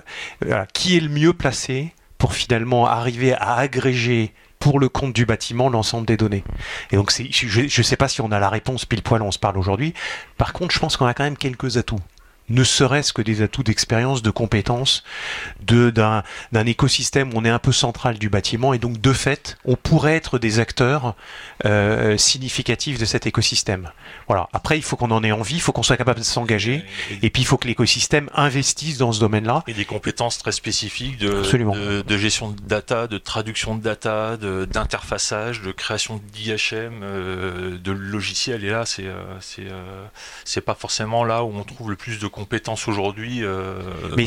[0.72, 5.68] Qui est le mieux placé pour finalement arriver à agréger pour le compte du bâtiment
[5.68, 6.44] l'ensemble des données?
[6.90, 9.38] Et donc, je ne sais pas si on a la réponse pile poil, on se
[9.38, 9.94] parle aujourd'hui.
[10.38, 12.00] Par contre, je pense qu'on a quand même quelques atouts
[12.48, 15.02] ne serait-ce que des atouts d'expérience, de compétences,
[15.62, 16.22] de, d'un,
[16.66, 20.16] écosystème où on est un peu central du bâtiment et donc de fait, on pourrait
[20.16, 21.14] être des acteurs
[21.64, 23.90] euh, significatifs de cet écosystème.
[24.28, 24.48] Voilà.
[24.52, 26.84] Après, il faut qu'on en ait envie, il faut qu'on soit capable de s'engager
[27.22, 29.62] et, puis il faut que l'écosystème investisse dans ce domaine-là.
[29.66, 35.62] Et des compétences très spécifiques de, de, gestion de data, de traduction de data, d'interfaçage,
[35.62, 38.64] de, création d'IHM, euh, de logiciels.
[38.64, 39.66] Et là, c'est, euh, c'est,
[40.44, 43.80] c'est pas forcément là où on trouve le plus de compétences aujourd'hui euh,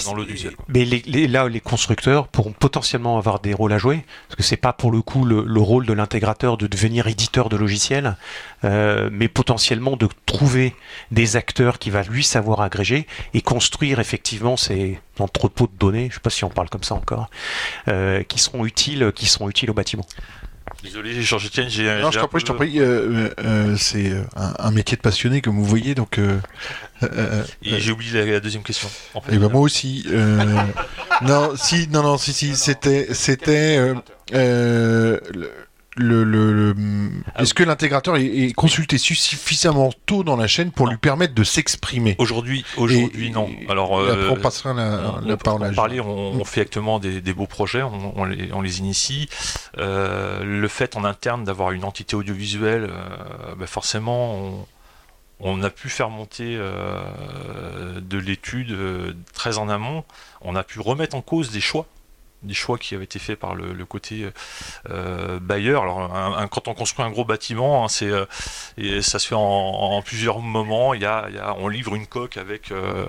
[0.06, 0.56] dans l'audiovisuel.
[0.68, 4.58] Mais les, là, les constructeurs pourront potentiellement avoir des rôles à jouer, parce que c'est
[4.58, 8.18] pas pour le coup le, rôle de l'intégrateur de devenir éditeur de logiciels,
[8.64, 10.74] euh, mais potentiellement de trouver
[11.12, 16.16] des acteurs qui va lui savoir agréger et construire effectivement ces entrepôts de données, je
[16.16, 17.30] sais pas si on parle comme ça encore,
[17.88, 20.06] euh, qui seront utiles, qui seront utiles au bâtiment.
[20.84, 21.84] Désolé, Georges Etienne, j'ai.
[22.02, 22.80] Non, je t'en prie, je t'en prie.
[22.80, 26.20] Euh, euh, c'est euh, un, métier de passionné, comme vous voyez, donc.
[26.20, 28.90] Et j'ai oublié la, deuxième question.
[29.14, 30.06] En fait, et ben moi aussi.
[31.22, 33.94] non, si, non, non, si, si, c'était, c'était
[34.32, 35.22] le,
[36.00, 41.44] ah est-ce que l'intégrateur est, consulté suffisamment tôt dans la chaîne pour lui permettre de
[41.44, 42.16] s'exprimer?
[42.18, 43.50] Aujourd'hui, aujourd'hui non.
[43.70, 46.00] Alors, on passera la, parole à parler.
[46.00, 49.30] On, fait actuellement des, beaux projets, on, les, initie.
[49.78, 54.66] Euh, le fait en interne d'avoir une entité audiovisuelle, euh, ben forcément,
[55.40, 58.76] on, a pu faire monter euh, de l'étude
[59.34, 60.04] très en amont.
[60.42, 61.86] On a pu remettre en cause des choix
[62.44, 64.30] des choix qui avaient été faits par le, côté
[64.90, 65.84] euh, bailleur.
[65.84, 70.40] Alors, quand on construit un gros bâtiment, hein, c'est euh, ça se fait en, plusieurs
[70.40, 70.94] moments.
[70.94, 73.08] Il y, a, on livre une coque avec euh,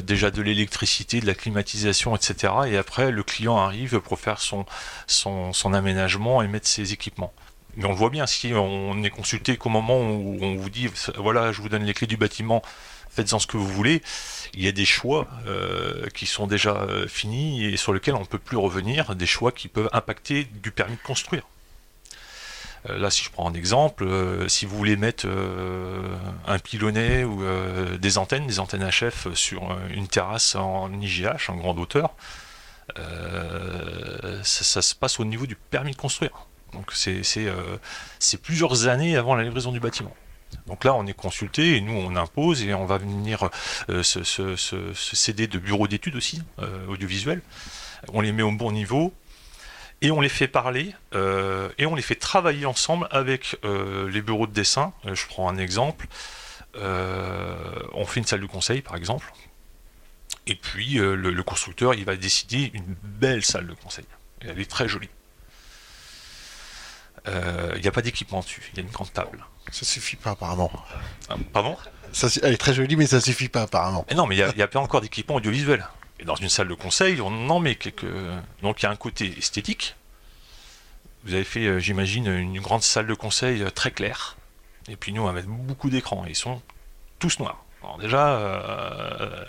[0.00, 2.52] déjà de l'électricité, de la climatisation, etc.
[2.66, 4.66] Et après, le client arrive pour faire son,
[5.06, 7.32] son, son aménagement et mettre ses équipements.
[7.76, 10.88] Mais on le voit bien, si on est consulté qu'au moment où on vous dit,
[11.16, 12.62] voilà, je vous donne les clés du bâtiment,
[13.14, 14.02] faites-en ce que vous voulez
[14.56, 18.20] il y a des choix euh, qui sont déjà euh, finis et sur lesquels on
[18.20, 21.42] ne peut plus revenir, des choix qui peuvent impacter du permis de construire.
[22.88, 24.06] Euh, là, si je prends un exemple,
[24.48, 25.26] si vous voulez mettre
[26.46, 27.42] un pilonnet ou
[27.98, 32.14] des antennes, des antennes HF sur une terrasse en IGH, en grande hauteur,
[34.42, 36.46] ça, se passe au niveau du permis de construire.
[36.72, 40.14] Donc c'est plusieurs années avant la livraison du bâtiment.
[40.66, 43.50] Donc là, on est consulté et nous, on impose et on va venir
[43.90, 44.56] euh, se,
[44.94, 47.42] céder de bureaux d'études aussi, euh, audiovisuels.
[48.12, 49.12] On les met au bon niveau
[50.02, 54.46] et on les fait parler euh, et on les fait travailler ensemble avec les bureaux
[54.46, 54.92] de dessin.
[55.04, 56.06] je prends un exemple.
[56.74, 59.32] on fait une salle de conseil, par exemple.
[60.46, 64.04] Et puis, le, le, constructeur, il va décider une belle salle de conseil.
[64.40, 65.08] Elle est très jolie.
[67.26, 70.32] Il n'y a pas d'équipement dessus, il y a une grande table Ça suffit pas
[70.32, 70.70] apparemment.
[71.28, 71.76] Ah, pardon?
[72.12, 74.06] Ça, Elle est très jolie, mais ça suffit pas apparemment.
[74.14, 75.86] non, mais il n'y a, pas encore d'équipement audiovisuel.
[76.20, 78.06] Et dans une salle de conseil, on en met quelques.
[78.62, 79.96] Donc il y a un côté esthétique.
[81.24, 84.36] Vous avez fait, euh, j'imagine, une grande salle de conseil euh, très claire.
[84.88, 86.24] Et puis nous, on va mettre beaucoup d'écrans.
[86.28, 86.60] Ils sont
[87.18, 87.64] tous noirs.
[87.82, 89.44] Alors déjà, euh,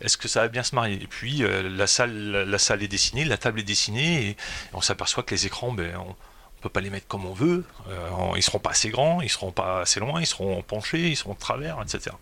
[0.00, 1.02] est-ce que ça va bien se marier?
[1.02, 2.12] Et puis la salle,
[2.46, 4.36] la salle est dessinée, la table est dessinée, et
[4.72, 6.16] on s'aperçoit que les écrans, ben, on,
[6.64, 7.64] peut pas les mettre comme on veut.
[8.36, 11.34] ils seront pas assez grands, ils seront pas assez loin, ils seront penchés, ils seront
[11.34, 12.16] de travers, etc.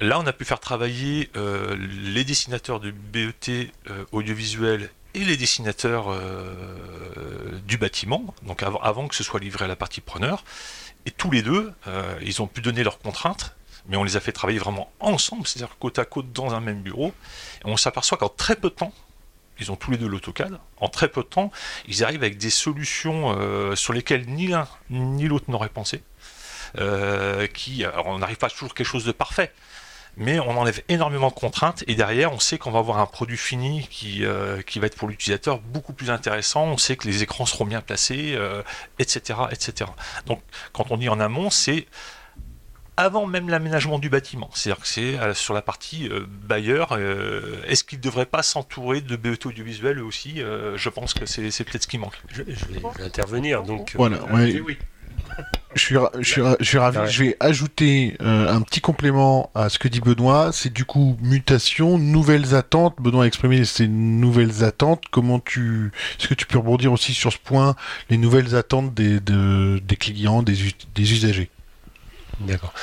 [0.00, 3.70] Là, on a pu faire travailler les dessinateurs du BET
[4.12, 6.12] audiovisuel et les dessinateurs
[7.64, 10.44] du bâtiment, donc avant, que ce soit livré à la partie preneur.
[11.06, 11.72] Et tous les deux,
[12.20, 13.54] ils ont pu donner leurs contraintes
[13.88, 16.82] mais on les a fait travailler vraiment ensemble, c'est-à-dire côte à côte dans un même
[16.82, 17.12] bureau.
[17.64, 18.92] Et on s'aperçoit qu'en très peu de temps,
[19.58, 21.50] ils ont tous les deux l'AutoCAD, en très peu de temps,
[21.86, 26.02] ils arrivent avec des solutions euh, sur lesquelles ni l'un ni l'autre n'aurait pensé.
[26.78, 27.46] Euh,
[28.04, 29.52] on n'arrive pas toujours quelque chose de parfait,
[30.16, 33.36] mais on enlève énormément de contraintes et derrière on sait qu'on va avoir un produit
[33.36, 37.22] fini qui, euh, qui va être pour l'utilisateur beaucoup plus intéressant, on sait que les
[37.22, 38.38] écrans seront bien placés,
[38.98, 39.90] etc., etc.
[40.26, 40.42] Donc
[40.72, 41.86] quand on dit en amont, c'est
[42.96, 44.50] avant même l'aménagement du bâtiment.
[44.54, 46.92] C'est-à-dire que c'est euh, sur la partie euh, bailleur.
[46.92, 51.64] Euh, est-ce qu'il ne devrait pas s'entourer de BET audiovisuel aussi Je pense que c'est
[51.64, 52.20] peut-être ce qui manque.
[52.32, 53.62] Je, vais intervenir.
[53.62, 54.78] Donc, voilà, oui.
[55.74, 56.98] Je suis, je, suis, ravi.
[57.10, 60.50] Je vais ajouter un petit complément à ce que dit Benoît.
[60.52, 62.94] C'est du coup mutation, nouvelles attentes.
[62.98, 65.02] Benoît a exprimé ces nouvelles attentes.
[65.10, 67.74] Comment tu, est-ce que tu peux rebondir aussi sur ce point,
[68.08, 70.56] les nouvelles attentes des, des clients, des,
[70.94, 71.50] des usagers?
[72.40, 72.74] D'accord.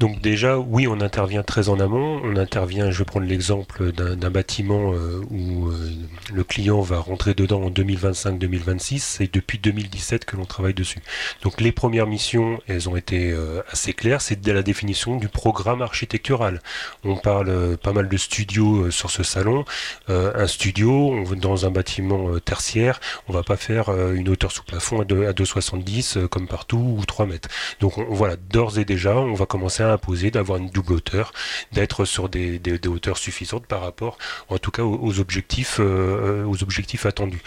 [0.00, 2.20] Donc déjà, oui, on intervient très en amont.
[2.24, 5.90] On intervient, je vais prendre l'exemple d'un bâtiment euh, où euh,
[6.32, 8.98] le client va rentrer dedans en 2025-2026.
[9.00, 11.00] C'est depuis 2017 que l'on travaille dessus.
[11.42, 14.22] Donc les premières missions, elles ont été euh, assez claires.
[14.22, 16.60] C'est la définition du programme architectural.
[17.04, 19.64] On parle pas mal de studios sur ce salon.
[20.08, 25.00] un studio, on, dans un bâtiment tertiaire, on va pas faire une hauteur sous plafond
[25.00, 27.48] à 2,70 comme partout ou 3 mètres.
[27.80, 31.32] Donc voilà, d'ores et déjà on va commencer à imposer d'avoir une double hauteur,
[31.72, 37.06] d'être sur des, hauteurs suffisantes par rapport, en tout cas, aux, objectifs, euh, aux objectifs
[37.06, 37.42] attendus.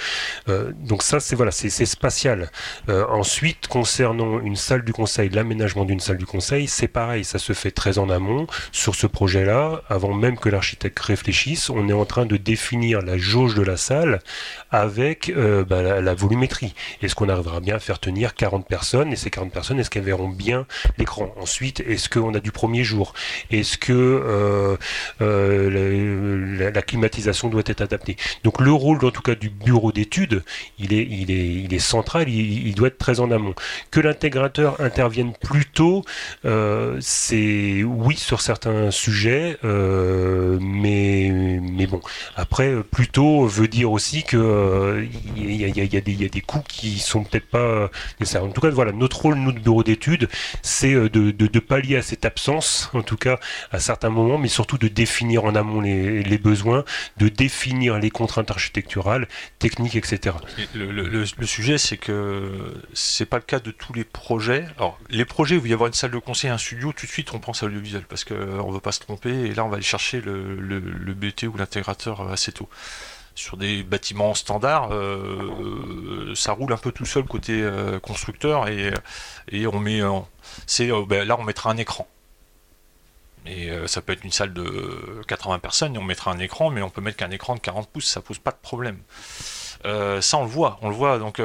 [0.49, 2.51] Euh, donc ça, c'est voilà, c'est spatial.
[2.89, 7.39] Euh, ensuite, concernant une salle du conseil, l'aménagement d'une salle du conseil, c'est pareil, ça
[7.39, 11.93] se fait très en amont sur ce projet-là, avant même que l'architecte réfléchisse, on est
[11.93, 14.19] en train de définir la jauge de la salle
[14.71, 16.73] avec bah, la, la, volumétrie.
[17.01, 19.11] Est-ce qu'on arrivera bien à faire tenir 40 personnes?
[19.13, 20.65] Et ces 40 personnes, est-ce qu'elles verront bien
[20.97, 21.33] l'écran?
[21.45, 23.13] Ensuite, est-ce qu'on a du premier jour?
[23.51, 24.77] Est-ce que euh,
[25.21, 28.17] euh, la, climatisation doit être adaptée?
[28.43, 30.41] Donc le rôle, en tout cas, du bureau d'études,
[30.79, 33.53] il est, il est, il est central, il, doit être très en amont.
[33.91, 36.03] Que l'intégrateur intervienne plus tôt,
[36.45, 41.31] euh, c'est oui sur certains sujets, mais,
[41.61, 42.01] mais bon,
[42.35, 47.23] après, plus tôt veut dire aussi que il y, y, a des coûts qui sont
[47.23, 48.45] peut-être pas nécessaires.
[48.45, 50.27] En tout cas, voilà, notre rôle, nous, de bureau d'études,
[50.63, 53.39] c'est de de, pallier à cette absence, en tout cas
[53.71, 56.83] à certains moments, mais surtout de définir en amont les, besoins,
[57.17, 59.27] de définir les contraintes architecturales,
[59.59, 60.35] techniques, etc.
[60.73, 64.65] Le, sujet, c'est que c'est pas le cas de tous les projets.
[64.77, 67.11] Alors, les projets où il y avoir une salle de conseil, un studio, tout de
[67.11, 69.69] suite on pense à l'audiovisuel parce qu'on ne veut pas se tromper et là on
[69.69, 72.69] va aller chercher le, le BT ou l'intégrateur assez tôt
[73.35, 78.93] sur des bâtiments standards, euh, ça roule un peu tout seul côté euh, constructeur et,
[79.67, 82.07] on met, euh, ben, là on mettra un écran.
[83.45, 86.81] Et ça peut être une salle de 80 personnes et on mettra un écran, mais
[86.81, 88.97] on peut mettre qu'un écran de 40 pouces, ça pose pas de problème.
[89.83, 91.19] ça on le voit, on le voit.
[91.19, 91.39] Donc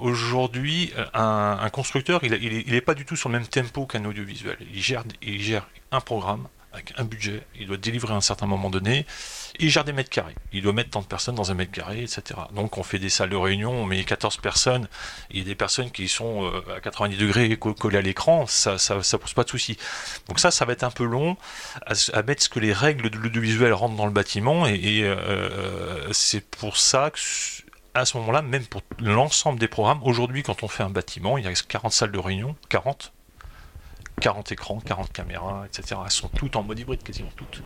[0.00, 4.58] aujourd'hui, un, constructeur, il n'est pas du tout sur le même tempo qu'un audiovisuel.
[4.72, 8.46] Il gère, il gère un programme avec un budget, il doit délivrer à un certain
[8.46, 9.06] moment donné
[9.58, 10.34] il gère des mètres carrés.
[10.52, 12.40] Il doit mettre tant de personnes dans un mètre carré, etc.
[12.54, 14.88] Donc on fait des salles de réunion, on met 14 personnes,
[15.30, 18.78] il y a des personnes qui sont euh, à 90 degrés collées à l'écran, ça,
[18.78, 19.76] ça, pose pas de souci.
[20.28, 21.36] Donc ça, ça va être un peu long
[21.86, 26.44] à, mettre ce que les règles de l'audiovisuel rentrent dans le bâtiment, et, euh, c'est
[26.44, 27.18] pour ça que
[27.94, 31.44] à ce moment-là, même pour l'ensemble des programmes, aujourd'hui, quand on fait un bâtiment, il
[31.44, 33.12] y a 40 salles de réunion, 40,
[34.22, 36.00] 40 écrans, 40 caméras, etc.
[36.04, 37.60] Elles sont toutes en mode hybride, quasiment toutes.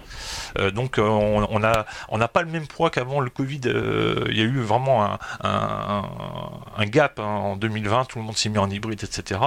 [0.58, 3.60] Euh, donc euh, on n'a on pas le même poids qu'avant le Covid.
[3.66, 7.24] Euh, il y a eu vraiment un, gap hein.
[7.24, 9.38] en 2020, tout le monde s'est mis en hybride, etc.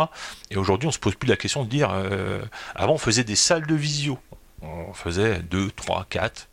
[0.52, 1.92] Et aujourd'hui, on se pose plus la question de dire,
[2.76, 4.20] avant on faisait des salles de visio.
[4.62, 6.48] On faisait 2, 3, 4,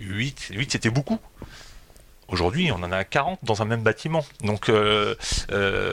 [0.00, 0.48] 8.
[0.52, 1.20] 8 c'était beaucoup.
[2.26, 4.24] Aujourd'hui, on en a 40 dans un même bâtiment.
[4.42, 4.68] Donc,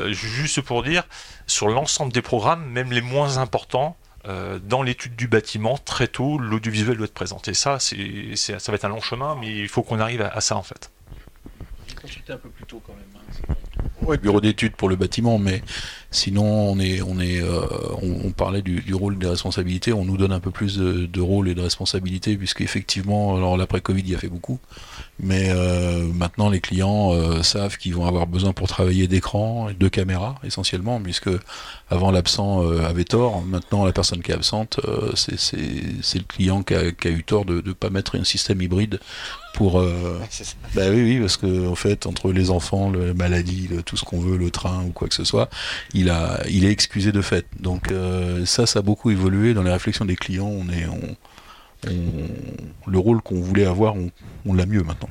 [0.10, 1.04] juste pour dire,
[1.46, 3.96] sur l'ensemble des programmes, même les moins importants,
[4.28, 7.54] euh, dans l'étude du bâtiment, très tôt, l'audiovisuel doit être présenté.
[7.54, 10.56] Ça, c'est, ça va être un long chemin, mais il faut qu'on arrive à, ça
[10.56, 10.92] en fait.
[12.30, 13.04] un peu plus tôt quand même.
[13.16, 15.62] Hein, bureau d'études pour le bâtiment, mais
[16.12, 17.62] sinon on est, on est, euh,
[18.02, 19.94] on, parlait du, rôle des responsabilités.
[19.94, 23.58] On nous donne un peu plus de, de rôle et de responsabilité, puisque effectivement, alors
[23.58, 24.60] l'après Covid, il y a fait beaucoup,
[25.20, 29.88] mais euh, maintenant, les clients euh, savent qu'ils vont avoir besoin pour travailler d'écran, de
[29.88, 31.30] caméras essentiellement, puisque
[31.90, 33.42] avant l'absent avait tort.
[33.44, 34.80] Maintenant, la personne qui est absente,
[35.16, 39.00] c'est le client qui a, eu tort de ne pas mettre un système hybride
[39.54, 39.82] pour.
[39.82, 44.20] bah oui, oui, parce que en fait, entre les enfants, la maladie, tout ce qu'on
[44.20, 45.50] veut, le train ou quoi que ce soit,
[45.99, 47.46] il il est excusé de fait.
[47.60, 47.94] Donc
[48.46, 50.48] ça, ça a beaucoup évolué dans les réflexions des clients.
[50.48, 51.16] On est, on,
[52.88, 53.96] le rôle qu'on voulait avoir,
[54.46, 55.10] on, l'a mieux maintenant.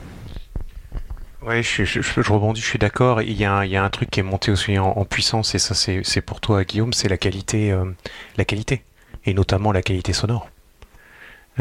[1.43, 3.23] Oui, je, rebondis, je suis d'accord.
[3.23, 6.41] Il, y a un truc qui est monté aussi en, puissance, et ça c'est pour
[6.41, 7.85] toi Guillaume, c'est la qualité, euh,
[8.37, 8.83] la qualité,
[9.25, 10.49] et notamment la qualité sonore.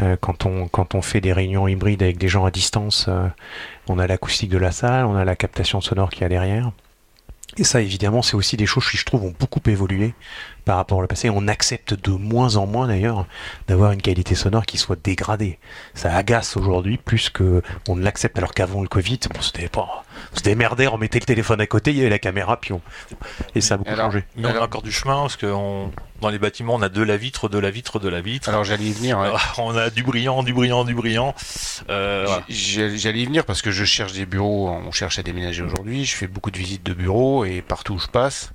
[0.00, 3.28] Euh, quand, on, fait des réunions hybrides avec des gens à distance, euh,
[3.88, 6.70] on a l'acoustique de la salle, on a la captation sonore qu'il y a derrière.
[7.58, 10.14] Et ça, évidemment, c'est aussi des choses qui, je trouve, ont beaucoup évolué
[10.64, 11.28] par rapport au passé.
[11.28, 13.26] On accepte de moins en moins, d'ailleurs,
[13.66, 15.58] d'avoir une qualité sonore qui soit dégradée.
[15.94, 18.38] Ça agace aujourd'hui plus que on ne l'accepte.
[18.38, 21.66] Alors qu'avant le Covid, bon, c'était pas, on se démerdait, on mettait le téléphone à
[21.66, 22.80] côté, il y avait la caméra, puis on...
[23.56, 24.24] et ça a beaucoup changé.
[24.36, 25.52] Mais on a encore du chemin parce que
[26.20, 28.48] dans les bâtiments, on a de la vitre, de la vitre, de la vitre.
[28.48, 29.18] Alors j'allais y venir.
[29.58, 31.34] On a du brillant, du brillant, du brillant.
[31.88, 34.68] Euh, j'allais y venir parce que je cherche des bureaux.
[34.68, 36.04] On cherche à déménager aujourd'hui.
[36.04, 38.52] Je fais beaucoup de visites de bureaux et partout où je passe,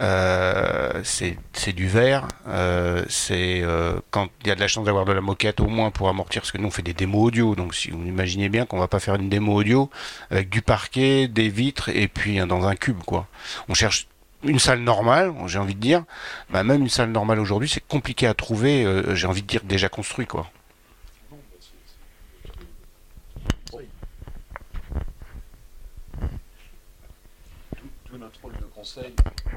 [0.00, 2.26] euh, c'est du verre.
[2.48, 5.66] Euh, c'est euh, quand il y a de la chance d'avoir de la moquette au
[5.66, 7.54] moins pour amortir, parce que nous on fait des démos audio.
[7.54, 9.90] Donc si vous imaginez bien qu'on va pas faire une démo audio
[10.30, 13.28] avec du parquet, des vitres et puis dans un cube quoi.
[13.68, 14.08] On cherche
[14.44, 16.04] une salle normale, j'ai envie de dire.
[16.50, 18.86] Bah, même une salle normale aujourd'hui, c'est compliqué à trouver.
[19.14, 20.50] j'ai envie de dire déjà construit quoi.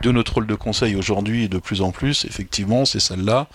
[0.02, 3.48] De notre rôle de conseil aujourd'hui et de plus en plus, effectivement, c'est celle-là.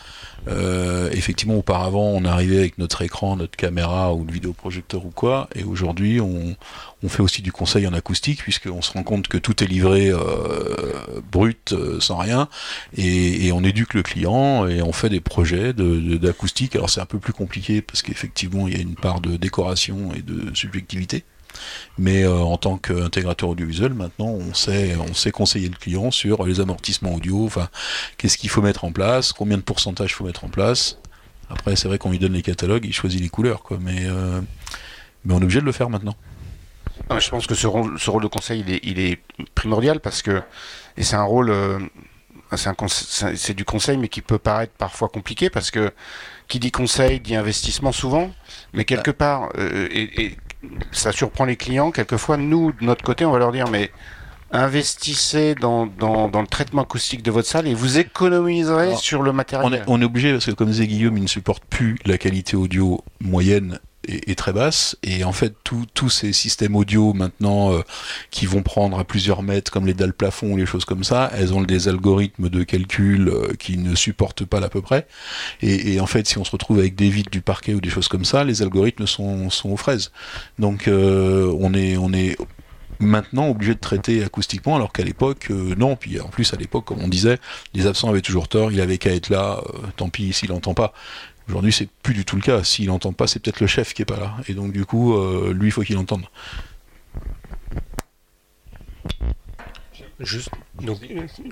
[0.48, 5.48] Euh, effectivement, auparavant, on arrivait avec notre écran, notre caméra ou le vidéoprojecteur ou quoi,
[5.54, 6.56] et aujourd'hui, on,
[7.08, 11.20] fait aussi du conseil en acoustique, puisqu'on se rend compte que tout est livré euh,
[11.30, 12.48] brut, euh, sans rien,
[12.96, 16.76] et, on éduque le client, et on fait des projets d'acoustique.
[16.76, 20.12] Alors c'est un peu plus compliqué, parce qu'effectivement, il y a une part de décoration
[20.14, 21.24] et de subjectivité.
[21.98, 26.44] Mais euh, en tant qu'intégrateur audiovisuel, maintenant, on sait, on sait conseiller le client sur
[26.44, 27.68] les amortissements audio, enfin,
[28.16, 30.98] qu'est-ce qu'il faut mettre en place, combien de pourcentage il faut mettre en place.
[31.50, 34.40] Après, c'est vrai qu'on lui donne les catalogues, il choisit les couleurs, quoi, mais, euh,
[35.24, 36.16] mais on est obligé de le faire maintenant.
[37.18, 39.20] je pense que ce rôle, ce rôle de conseil, il est,
[39.54, 40.42] primordial parce que,
[40.96, 41.78] et c'est un rôle, euh,
[42.56, 45.92] c'est du conseil, mais qui peut paraître parfois compliqué parce que
[46.48, 48.30] qui dit conseil dit investissement souvent,
[48.72, 50.36] mais quelque part, et,
[50.90, 51.90] ça surprend les clients.
[51.90, 53.90] Quelquefois, nous, de notre côté, on va leur dire, mais
[54.52, 59.84] investissez dans, dans, le traitement acoustique de votre salle et vous économiserez sur le matériel.
[59.86, 63.02] On est, obligé, parce que comme disait Guillaume, il ne supporte plus la qualité audio
[63.20, 64.96] moyenne et, très basse.
[65.02, 67.82] Et en fait, tous ces systèmes audio maintenant euh,
[68.30, 71.30] qui vont prendre à plusieurs mètres, comme les dalles plafond ou les choses comme ça,
[71.34, 75.06] elles ont des algorithmes de calcul euh, qui ne supportent pas l'à peu près.
[75.60, 78.08] Et, en fait, si on se retrouve avec des vitres du parquet ou des choses
[78.08, 80.10] comme ça, les algorithmes sont, sont aux fraises.
[80.58, 82.36] Donc euh, on est on est
[82.98, 85.96] maintenant obligé de traiter acoustiquement, alors qu'à l'époque, non.
[85.96, 87.38] Puis en plus, à l'époque, comme on disait,
[87.74, 89.60] les absents avaient toujours tort, il avait qu'à être là,
[89.96, 90.92] tant pis s'il n'entend pas.
[91.48, 92.62] Aujourd'hui, c'est plus du tout le cas.
[92.64, 94.36] S'il n'entend pas, c'est peut-être le chef qui est pas là.
[94.48, 96.24] Et donc, du coup, euh, lui, il faut qu'il entende.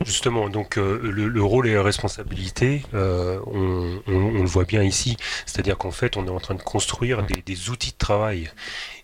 [0.05, 5.17] Justement, donc euh, le, rôle et la responsabilité, euh, on, le voit bien ici.
[5.47, 8.51] C'est-à-dire qu'en fait, on est en train de construire des outils de travail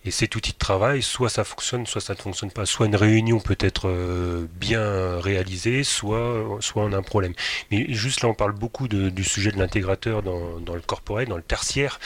[0.05, 2.65] et cet outil de travail, soit ça fonctionne, soit ça ne fonctionne pas.
[2.65, 7.35] Soit une réunion peut être euh, bien réalisée, soit, soit on a un problème.
[7.73, 11.37] Mais juste là, on parle beaucoup du sujet de l'intégrateur dans, dans, le corporate, dans
[11.37, 11.99] le tertiaire,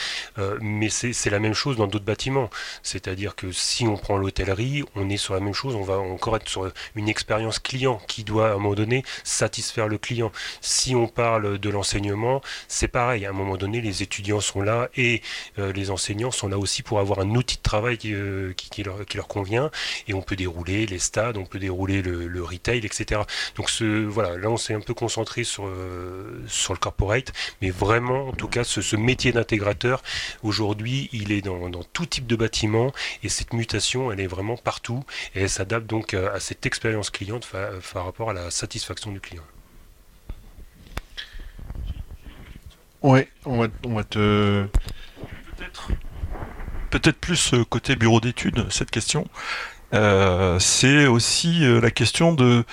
[0.61, 2.49] mais c'est la même chose dans d'autres bâtiments.
[2.81, 6.35] C'est-à-dire que si on prend l'hôtellerie, on est sur la même chose, on va encore
[6.37, 10.31] être sur une expérience client qui doit à un moment donné satisfaire le client.
[10.61, 13.25] Si on parle de l'enseignement, c'est pareil.
[13.25, 15.21] À un moment donné, les étudiants sont là et
[15.59, 18.11] euh, les enseignants sont là aussi pour avoir un outil de travail travail qui,
[18.83, 19.71] leur, qui, leur, convient,
[20.09, 23.21] et on peut dérouler les stades, on peut dérouler le, retail, etc.
[23.55, 25.69] Donc ce, voilà, là on s'est un peu concentré sur,
[26.47, 27.31] sur le corporate,
[27.61, 30.03] mais vraiment, en tout cas, ce, métier d'intégrateur,
[30.43, 32.91] aujourd'hui, il est dans, tout type de bâtiment,
[33.23, 37.39] et cette mutation, elle est vraiment partout, et elle s'adapte donc à cette expérience client
[37.93, 39.43] par rapport à la satisfaction du client.
[43.01, 44.67] Ouais, on va, on va te.
[45.57, 45.91] Peut-être
[46.91, 49.27] peut-être plus euh, côté bureau d'études, cette question.
[49.93, 52.63] Euh, c'est aussi euh, la question de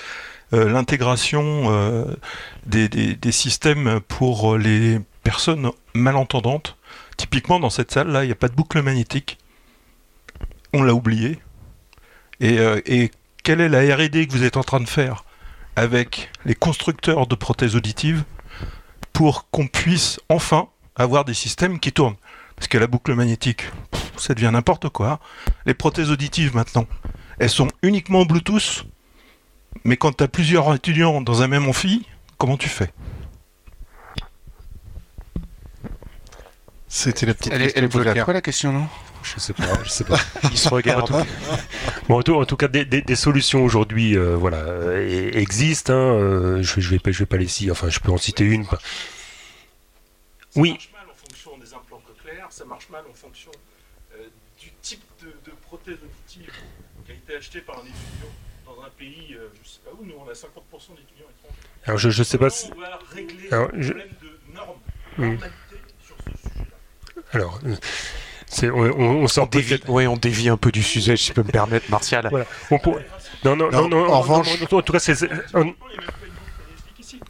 [0.51, 2.07] l'intégration
[2.65, 6.75] des, des, systèmes pour les personnes malentendantes.
[7.17, 9.37] Typiquement, dans cette salle-là, il n'y a pas de boucle magnétique.
[10.73, 11.37] On l'a oublié.
[12.39, 12.55] Et,
[12.87, 13.11] et,
[13.49, 15.25] quelle est la RD que vous êtes en train de faire
[15.75, 18.23] avec les constructeurs de prothèses auditives
[19.11, 22.17] pour qu'on puisse enfin avoir des systèmes qui tournent?
[22.55, 23.63] Parce que la boucle magnétique,
[24.17, 25.19] ça devient n'importe quoi.
[25.65, 26.85] Les prothèses auditives maintenant,
[27.39, 28.85] elles sont uniquement Bluetooth,
[29.83, 32.05] mais quand tu as plusieurs étudiants dans un même amphi,
[32.37, 32.91] comment tu fais?
[36.87, 37.81] C'était la petite elle question.
[37.81, 38.87] Est, elle est quoi la question, non?
[39.35, 40.19] Je sais pas, je sais pas.
[40.51, 41.25] Ils se regardent.
[42.07, 45.93] bon, en tout, cas, des, solutions aujourd'hui, euh, voilà, euh, existent.
[45.93, 47.71] Hein, euh, je, je vais pas, je vais pas les citer.
[47.71, 48.65] Enfin, je peux en citer une.
[50.55, 50.69] Oui.
[50.69, 52.47] Ça marche mal en fonction des implants cochléaires.
[52.49, 53.51] Ça marche mal en fonction
[54.59, 56.51] du type de, prothèse auditive
[57.05, 58.33] qui a été acheté par un étudiant
[58.65, 60.03] dans un pays, je sais pas où.
[60.03, 60.43] Nous, on a 50%
[60.95, 61.59] d'étudiants étrangers.
[61.85, 62.47] Alors, je, je sais pas.
[62.75, 64.79] On va régler Alors, le problème de normes,
[65.17, 67.23] normalité sur ce sujet-là.
[67.31, 67.59] Alors
[68.63, 72.29] on, on, dévie, on dévie un peu du sujet, si je peux me permettre, Martial.
[73.45, 75.29] Non, non, non, non, en revanche, en tout cas, c'est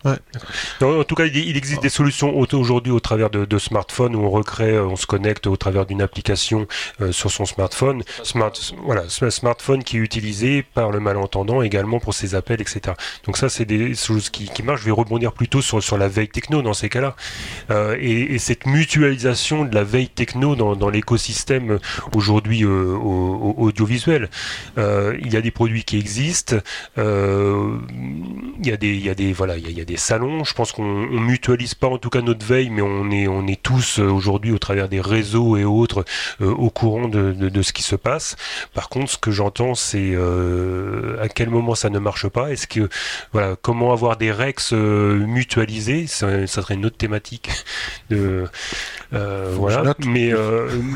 [0.05, 4.71] en tout cas, il, existe des solutions aujourd'hui au travers de, smartphones où on recrée,
[4.71, 6.67] euh, on se connecte au travers d'une application
[7.01, 8.03] euh, sur son smartphone.
[8.23, 12.95] Smart, voilà, smartphone qui est utilisé par le malentendant également pour ses appels, etc.
[13.25, 14.81] Donc ça, c'est des choses qui, marchent.
[14.81, 17.15] Je vais rebondir plutôt sur, la veille techno dans ces cas-là.
[17.71, 21.79] Euh, et, cette mutualisation de la veille techno dans, l'écosystème
[22.15, 24.29] aujourd'hui audiovisuel.
[24.77, 26.55] il y a des produits qui existent.
[26.97, 27.03] il
[28.63, 30.43] y a des, il y a des, voilà, il y a des salons.
[30.43, 33.61] Je pense qu'on mutualise pas en tout cas notre veille, mais on est, on est
[33.61, 36.05] tous euh, aujourd'hui au travers des réseaux et autres
[36.41, 38.35] euh, au courant de, de, ce qui se passe.
[38.73, 42.51] Par contre, ce que j'entends, c'est euh, à quel moment ça ne marche pas?
[42.51, 42.87] Est-ce que
[43.33, 46.05] voilà, comment avoir des rex mutualisés?
[46.05, 47.49] Ça, ça, serait une autre thématique.
[48.11, 48.45] De,
[49.11, 49.95] voilà.
[50.05, 50.31] Mais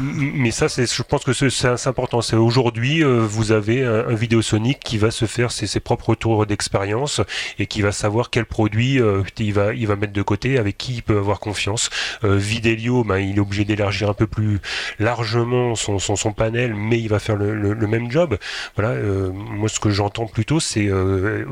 [0.05, 2.21] mais ça, c'est, je pense que c'est important.
[2.21, 6.45] C'est aujourd'hui, vous avez un, un vidéosonique qui va se faire ses, ses propres tours
[6.45, 7.21] d'expérience
[7.57, 10.77] et qui va savoir quel produit euh, il, va, il va mettre de côté, avec
[10.77, 11.89] qui il peut avoir confiance.
[12.23, 14.59] Euh, Videlio, ben, il est obligé d'élargir un peu plus
[14.99, 18.37] largement son, son, panel, mais il va faire le, même job.
[18.75, 20.89] Voilà, euh, moi ce que j'entends plutôt, c'est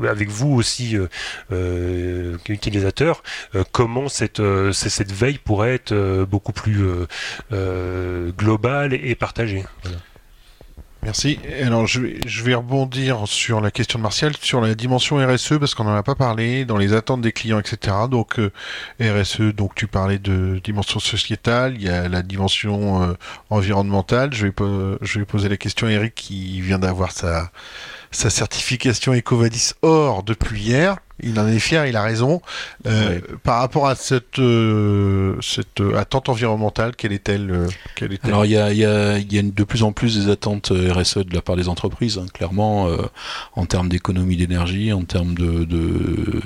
[0.08, 0.96] avec vous aussi,
[2.48, 3.22] utilisateur,
[3.70, 6.84] comment cette, cette veille pourrait être beaucoup plus
[7.50, 9.64] globale et partagée.
[11.04, 11.40] Merci.
[11.60, 15.58] Alors je vais, je vais rebondir sur la question de Martial, sur la dimension RSE,
[15.58, 17.96] parce qu'on n'en a pas parlé, dans les attentes des clients, etc.
[18.08, 18.52] Donc euh,
[19.00, 23.14] RSE, donc tu parlais de dimension sociétale, il y a la dimension euh,
[23.50, 24.32] environnementale.
[24.32, 24.52] Je vais,
[25.00, 27.50] je vais poser la question à Eric qui vient d'avoir sa,
[28.12, 30.96] sa certification EcoVadis Or depuis hier.
[31.24, 32.42] Il en est fier, il a raison.
[32.86, 37.68] Euh, par rapport à cette, euh, cette attente environnementale, quelle est-elle euh,
[38.00, 40.72] est Alors il y a, y, a, y a, de plus en plus des attentes
[40.72, 42.88] RSE de la part des entreprises, hein, clairement,
[43.54, 46.42] en termes d'économie d'énergie, en termes de, de,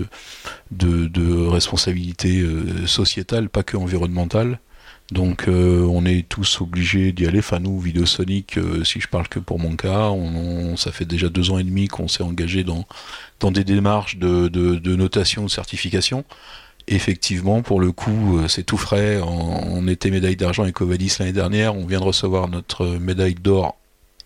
[0.72, 2.44] de, de responsabilité
[2.86, 4.58] sociétale, pas que environnementale.
[5.12, 7.38] Donc euh, on est tous obligés d'y aller.
[7.38, 11.28] Enfin nous, Videosonic, euh, si je parle que pour mon cas, on, ça fait déjà
[11.28, 12.84] deux ans et demi qu'on s'est engagé dans,
[13.38, 16.24] dans des démarches de, de, notation, de certification.
[16.88, 19.20] Effectivement, pour le coup, euh, c'est tout frais.
[19.20, 21.76] On, était médaille d'argent avec Covadis l'année dernière.
[21.76, 23.76] On vient de recevoir notre médaille d'or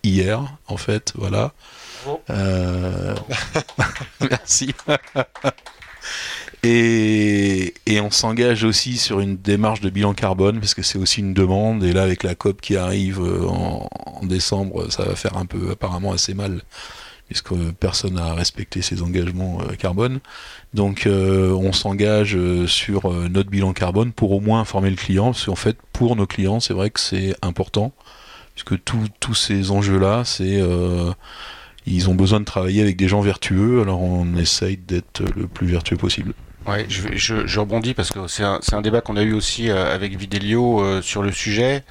[0.02, 1.12] hier, en fait.
[1.14, 1.52] Voilà.
[4.20, 4.74] Merci.
[6.62, 11.34] Et, on s'engage aussi sur une démarche de bilan carbone, parce que c'est aussi une
[11.34, 11.82] demande.
[11.84, 13.88] Et là, avec la COP qui arrive euh, en,
[14.22, 16.62] décembre, ça va faire un peu apparemment assez mal,
[17.28, 20.20] puisque personne n'a respecté ses engagements euh, carbone.
[20.74, 25.46] Donc euh, on s'engage sur notre bilan carbone pour au moins informer le client, parce
[25.46, 27.92] qu'en fait, pour nos clients, c'est vrai que c'est important,
[28.54, 30.62] puisque tous ces enjeux-là, c'est
[31.86, 35.66] ils ont besoin de travailler avec des gens vertueux, alors on essaye d'être le plus
[35.66, 36.34] vertueux possible.
[36.66, 39.94] Ouais, je, je, rebondis parce que c'est un, un, débat qu'on a eu aussi euh,
[39.94, 41.84] avec Videlio euh, sur le sujet.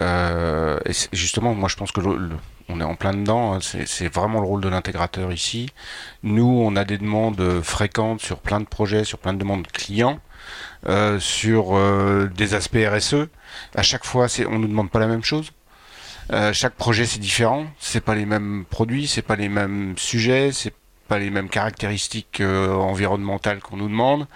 [0.00, 2.00] Euh, et justement, moi je pense que
[2.68, 3.58] on est en plein dedans, hein.
[3.60, 5.70] c'est vraiment le rôle de l'intégrateur ici.
[6.22, 10.18] Nous, on a des demandes fréquentes sur plein de projets, sur plein de demandes clients,
[10.88, 13.28] euh, sur euh, des aspects RSE.
[13.74, 15.52] À chaque fois, on nous demande pas la même chose.
[16.52, 20.74] chaque projet c'est différent, c'est pas les mêmes produits, c'est pas les mêmes sujets, c'est
[21.08, 24.26] pas les mêmes caractéristiques environnementales qu'on nous demande.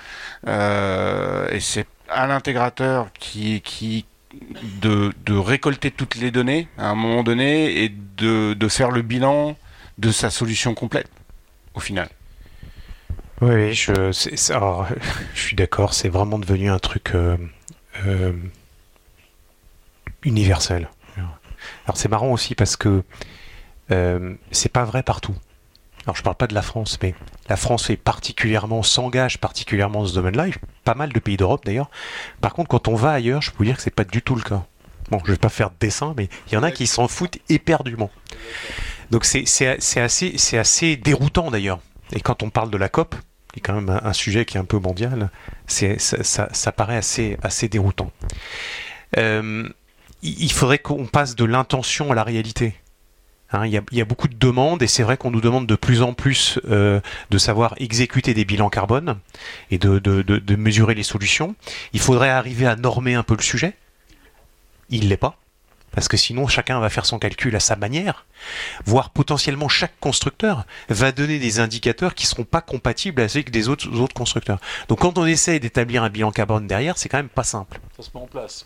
[0.46, 4.04] et c'est à l'intégrateur qui, qui,
[4.82, 9.56] de, récolter toutes les données à un moment donné et de, faire le bilan
[9.98, 11.10] de sa solution complète
[11.74, 12.08] au final.
[13.40, 17.36] Oui, je, je suis d'accord, c'est vraiment devenu un truc euh,
[18.06, 18.32] euh,
[20.22, 20.90] universel.
[21.84, 23.02] Alors c'est marrant aussi parce que
[23.90, 25.34] euh, c'est pas vrai partout
[26.14, 27.14] je parle pas de la France, mais
[27.48, 30.46] la France est particulièrement, s'engage particulièrement dans ce domaine-là,
[30.84, 31.90] pas mal de pays d'Europe d'ailleurs.
[32.40, 34.34] Par contre, quand on va ailleurs, je peux vous dire que c'est pas du tout
[34.34, 34.64] le cas.
[35.10, 37.38] Bon, je vais pas faire de dessin, mais il y en a qui s'en foutent
[37.48, 38.10] éperdument.
[39.10, 41.80] Donc c'est assez, déroutant d'ailleurs.
[42.12, 43.16] Et quand on parle de la COP,
[43.52, 45.30] qui est quand même un, sujet qui est un peu mondial,
[45.66, 48.12] ça, paraît assez, assez déroutant.
[49.16, 49.68] Euh,
[50.22, 52.74] il faudrait qu'on passe de l'intention à la réalité.
[53.52, 56.02] Hein, il, y a, beaucoup de demandes et c'est vrai qu'on nous demande de plus
[56.02, 59.18] en plus euh, de savoir exécuter des bilans carbone
[59.72, 61.56] et de, mesurer les solutions.
[61.92, 63.74] Il faudrait arriver à normer un peu le sujet.
[64.88, 65.36] Il l'est pas.
[65.92, 68.24] Parce que sinon, chacun va faire son calcul à sa manière,
[68.84, 73.68] voire potentiellement chaque constructeur va donner des indicateurs qui ne seront pas compatibles avec des
[73.68, 74.60] autres, autres constructeurs.
[74.86, 77.80] Donc quand on essaie d'établir un bilan carbone derrière, c'est quand même pas simple.
[77.96, 78.64] Ça se met en place.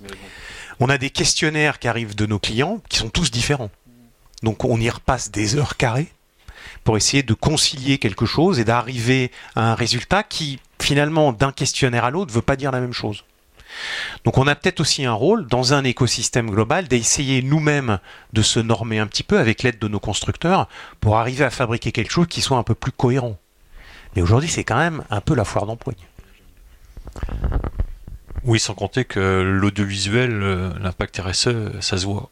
[0.81, 3.71] On a des questionnaires qui arrivent de nos clients qui sont tous différents.
[4.45, 6.13] Donc on y repasse des heures carrées
[6.85, 12.05] pour essayer de concilier quelque chose et d'arriver à un résultat qui, finalement, d'un questionnaire
[12.05, 13.25] à l'autre, ne veut pas dire la même chose.
[14.25, 17.99] Donc on a peut-être aussi un rôle dans un écosystème global d'essayer nous-mêmes
[18.33, 20.69] de se normer un petit peu avec l'aide de nos constructeurs
[21.01, 23.37] pour arriver à fabriquer quelque chose qui soit un peu plus cohérent.
[24.15, 25.97] Mais aujourd'hui c'est quand même un peu la foire d'empoigne.
[28.45, 32.31] Oui, sans compter que l'audiovisuel, euh, l'impact RSE, ça se voit.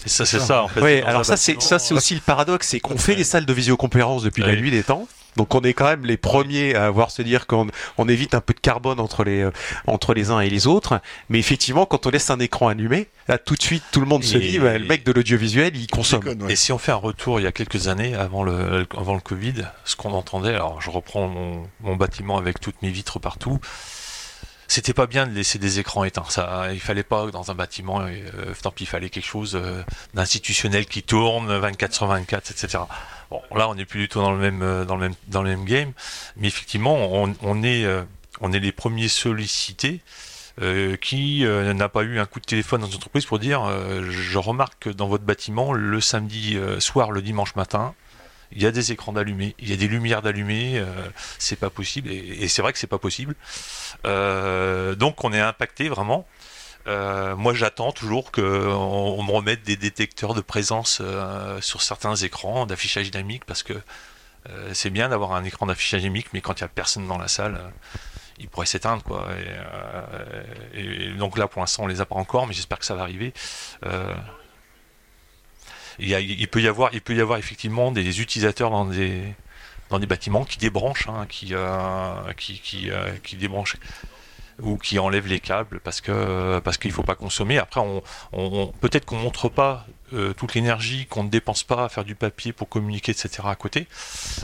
[0.00, 0.62] C'est ça, c'est ça.
[0.62, 3.24] En fait, oui, alors ça, c'est ça, c'est aussi le paradoxe, c'est qu'on fait des
[3.24, 5.06] salles de visioconférence depuis la nuit des temps.
[5.36, 7.66] Donc on est quand même les premiers à avoir se dire qu'on
[7.98, 9.50] on évite un peu de carbone entre les euh,
[9.86, 11.00] entre les uns et les autres.
[11.28, 14.24] Mais effectivement, quand on laisse un écran allumé, là tout de suite tout le monde
[14.24, 16.22] se dit, bah, le mec de l'audiovisuel, il consomme.
[16.48, 19.20] Et si on fait un retour il y a quelques années avant le avant le
[19.20, 23.60] Covid, ce qu'on entendait, alors je reprends mon, mon bâtiment avec toutes mes vitres partout
[24.68, 26.24] c'était pas bien de laisser des écrans éteints.
[26.28, 29.82] Ça, il fallait pas dans un bâtiment, euh, tant pis, il fallait quelque chose euh,
[30.14, 32.84] d'institutionnel qui tourne 24 sur 24, etc.
[33.30, 35.42] Bon, là, on n'est plus du tout dans le même, euh, dans le même, dans
[35.42, 35.92] le même game,
[36.36, 37.86] mais effectivement, on, est,
[38.40, 40.00] on est les premiers sollicités.
[41.02, 43.68] Qui n'a pas eu un coup de téléphone dans une entreprise pour dire
[44.08, 47.94] je remarque que dans votre bâtiment le samedi soir, le dimanche matin,
[48.52, 50.86] il y a des écrans d'allumés, il y a des lumières d'allumés, euh,
[51.38, 53.34] c'est pas possible, et, c'est vrai que c'est pas possible.
[54.06, 56.26] Euh, donc on est impacté vraiment.
[56.86, 61.02] Euh, moi j'attends toujours qu'on on me remette des détecteurs de présence
[61.60, 63.74] sur certains écrans d'affichage dynamique parce que
[64.72, 67.26] c'est bien d'avoir un écran d'affichage dynamique, mais quand il n'y a personne dans la
[67.26, 67.60] salle,
[68.38, 69.26] il pourrait s'éteindre quoi.
[71.18, 73.32] Donc là pour l'instant on les a pas encore, mais j'espère que ça va arriver
[75.98, 79.22] il, peut y avoir, il peut y avoir effectivement des utilisateurs dans des,
[79.90, 83.76] dans des bâtiments qui débranchent, hein, qui, euh, qui, qui, euh, qui débranchent
[84.62, 87.58] ou qui enlèvent les câbles parce que parce qu'il faut pas consommer.
[87.58, 91.88] Après, on, on peut-être qu'on montre pas euh, toute l'énergie qu'on ne dépense pas à
[91.88, 93.42] faire du papier pour communiquer, etc.
[93.46, 93.88] à côté.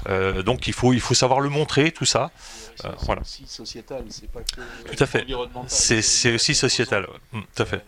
[0.08, 2.32] Euh, donc il faut il faut savoir le montrer tout ça.
[2.84, 3.22] Euh, voilà.
[3.24, 5.24] C'est aussi sociétal, c'est pas que tout à fait.
[5.68, 7.06] C'est aussi sociétal.
[7.30, 7.84] Mm, tout à fait.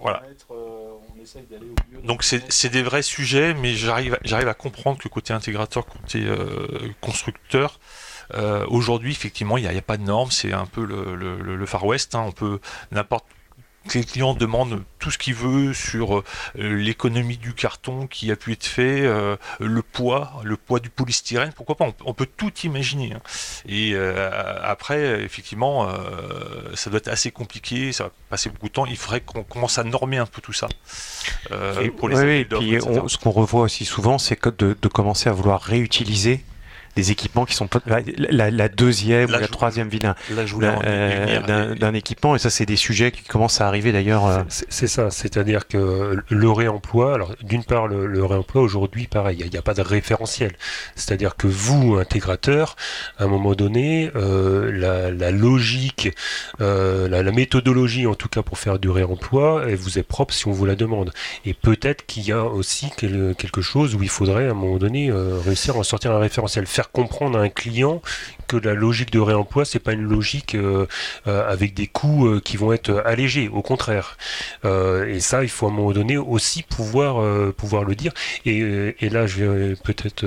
[0.00, 0.22] voilà.
[2.04, 7.78] Donc c'est des vrais sujets, mais j'arrive à comprendre que côté intégrateur, côté euh, constructeur,
[8.34, 12.14] euh, aujourd'hui effectivement il n'y a, pas de normes, c'est un peu le Far West.
[12.14, 12.60] Hein, on peut
[12.90, 13.26] n'importe
[13.94, 16.24] les clients demandent tout ce qu'ils veulent sur euh,
[16.56, 21.52] l'économie du carton qui a pu être fait, euh, le poids, le poids du polystyrène,
[21.54, 23.14] pourquoi pas, on, peut tout imaginer.
[23.14, 23.20] Hein.
[23.66, 25.88] Et euh, après, effectivement,
[26.74, 29.78] ça doit être assez compliqué, ça va passer beaucoup de temps, il faudrait qu'on commence
[29.78, 30.68] à normer un peu tout ça.
[31.96, 35.32] pour les oui, et puis ce qu'on revoit aussi souvent, c'est de, de commencer à
[35.32, 36.44] vouloir réutiliser
[36.96, 42.34] des équipements qui sont la, la deuxième ou la troisième vie euh, d'un équipement.
[42.34, 44.26] Et ça, c'est des sujets qui commencent à arriver d'ailleurs.
[44.26, 44.42] Euh.
[44.48, 49.56] C'est ça, c'est-à-dire que le réemploi, alors d'une part, le, réemploi aujourd'hui, pareil, il n'y
[49.56, 50.52] a, pas de référentiel.
[50.94, 52.76] C'est-à-dire que vous, intégrateur,
[53.18, 56.10] à un moment donné, euh, la, logique,
[56.58, 60.52] la, méthodologie en tout cas pour faire du réemploi, elle vous est propre si on
[60.52, 61.12] vous la demande.
[61.44, 65.10] Et peut-être qu'il y a aussi quelque chose où il faudrait à un moment donné
[65.12, 68.00] réussir à en sortir un référentiel faire comprendre à un client
[68.50, 70.86] que la logique de réemploi, c'est pas une logique euh,
[71.28, 74.16] euh, avec des coûts euh, qui vont être allégés, au contraire.
[74.64, 77.14] et ça, il faut à un moment donné aussi pouvoir,
[77.54, 78.12] pouvoir le dire.
[78.44, 80.24] Et, et là, je vais peut-être,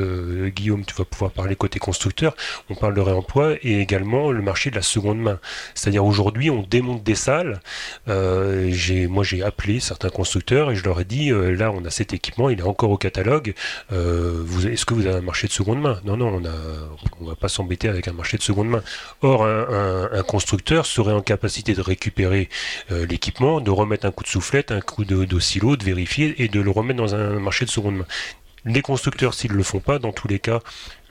[0.50, 2.36] Guillaume, tu vas pouvoir parler côté constructeur.
[2.70, 5.40] On parle de réemploi et également le marché de la seconde main.
[5.76, 7.60] C'est-à-dire aujourd'hui, on démonte des salles.
[8.08, 12.14] j'ai, moi, j'ai appelé certains constructeurs et je leur ai dit, là, on a cet
[12.14, 13.54] équipement, il est encore au catalogue.
[13.92, 16.00] est-ce que vous avez un marché de seconde main?
[16.06, 18.84] Non, non, on on va pas s'embêter avec un marché de seconde main.
[19.22, 22.50] Or, un, constructeur serait en capacité de récupérer
[22.92, 26.48] euh, l'équipement, de remettre un coup de soufflette, un coup de, de, de vérifier et
[26.48, 28.06] de le remettre dans un marché de seconde main.
[28.66, 30.60] Les constructeurs, s'ils ne le font pas, dans tous les cas,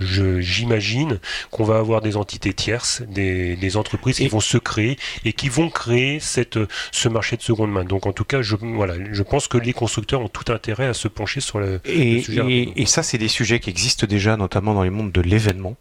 [0.00, 5.48] j'imagine qu'on va avoir des entités tierces, des, entreprises qui vont se créer et qui
[5.48, 6.58] vont créer cette,
[6.90, 7.84] ce marché de seconde main.
[7.84, 10.94] Donc en tout cas, je, voilà, je pense que les constructeurs ont tout intérêt à
[10.94, 12.42] se pencher sur le, sujet.
[12.48, 15.76] Et, et ça, c'est des sujets qui existent déjà, notamment dans les mondes de l'événement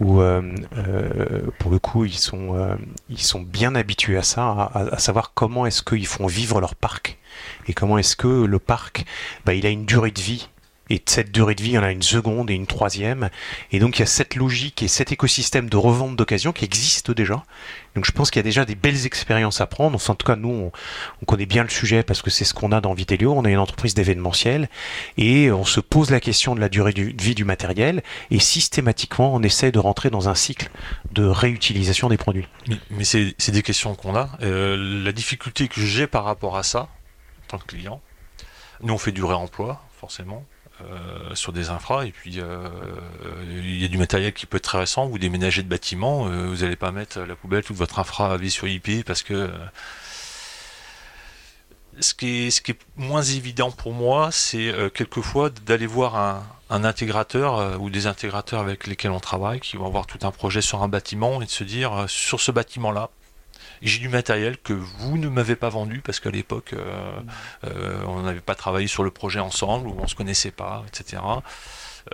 [0.00, 0.42] où euh,
[0.76, 2.74] euh, pour le coup ils sont, euh,
[3.08, 7.18] ils sont bien habitués à ça, à, savoir comment est-ce qu'ils font vivre leur parc
[7.68, 9.04] et comment est-ce que le parc,
[9.44, 10.48] bah, il a une durée de vie
[10.90, 13.30] et de cette durée de vie, il y en a une seconde et une troisième.
[13.72, 17.10] Et donc il y a cette logique et cet écosystème de revente d'occasion qui existe
[17.10, 17.42] déjà.
[17.94, 19.94] Donc je pense qu'il y a déjà des belles expériences à prendre.
[19.94, 20.70] Enfin, en tout cas, nous,
[21.22, 23.32] on, connaît bien le sujet parce que c'est ce qu'on a dans Vitelio.
[23.32, 24.68] On est une entreprise d'événementiel
[25.16, 29.34] et on se pose la question de la durée de vie du matériel et systématiquement,
[29.34, 30.70] on essaie de rentrer dans un cycle
[31.12, 32.46] de réutilisation des produits.
[32.90, 34.28] Mais, c'est des questions qu'on a.
[34.42, 38.00] Euh, la difficulté que j'ai par rapport à ça, en tant que client,
[38.82, 40.44] nous on fait du réemploi, forcément.
[40.92, 42.68] Euh, sur des infras et puis euh,
[43.48, 46.46] il y a du matériel qui peut être très récent vous déménagez de bâtiment euh,
[46.46, 49.50] vous n'allez pas mettre la poubelle toute votre infra à vie sur IP parce que
[52.00, 57.88] ce qui, est, moins évident pour moi c'est quelquefois d'aller voir un, un intégrateur ou
[57.88, 61.40] des intégrateurs avec lesquels on travaille qui vont avoir tout un projet sur un bâtiment
[61.40, 63.10] et de se dire sur ce bâtiment là
[63.82, 67.20] j'ai du matériel que vous ne m'avez pas vendu parce qu'à l'époque, euh,
[67.64, 71.22] euh, on n'avait pas travaillé sur le projet ensemble ou on se connaissait pas, etc.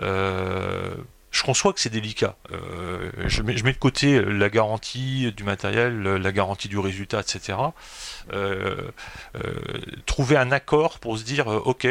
[0.01, 0.95] Euh,
[1.31, 2.35] je conçois que c'est délicat.
[3.25, 7.57] je, mets, de côté la garantie du matériel, la garantie du résultat, etc.
[10.05, 11.87] trouver un accord pour se dire, ok,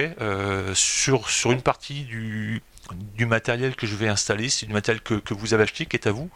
[0.75, 2.63] sur, sur une partie du,
[2.95, 5.97] du matériel que je vais installer, c'est du matériel que, que vous avez acheté, qui
[5.97, 6.31] est à vous.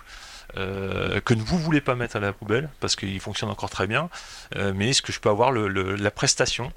[0.56, 4.08] Euh, que vous voulez pas mettre à la poubelle parce qu'il fonctionne encore très bien,
[4.56, 6.72] euh, mais est-ce que je peux avoir la prestation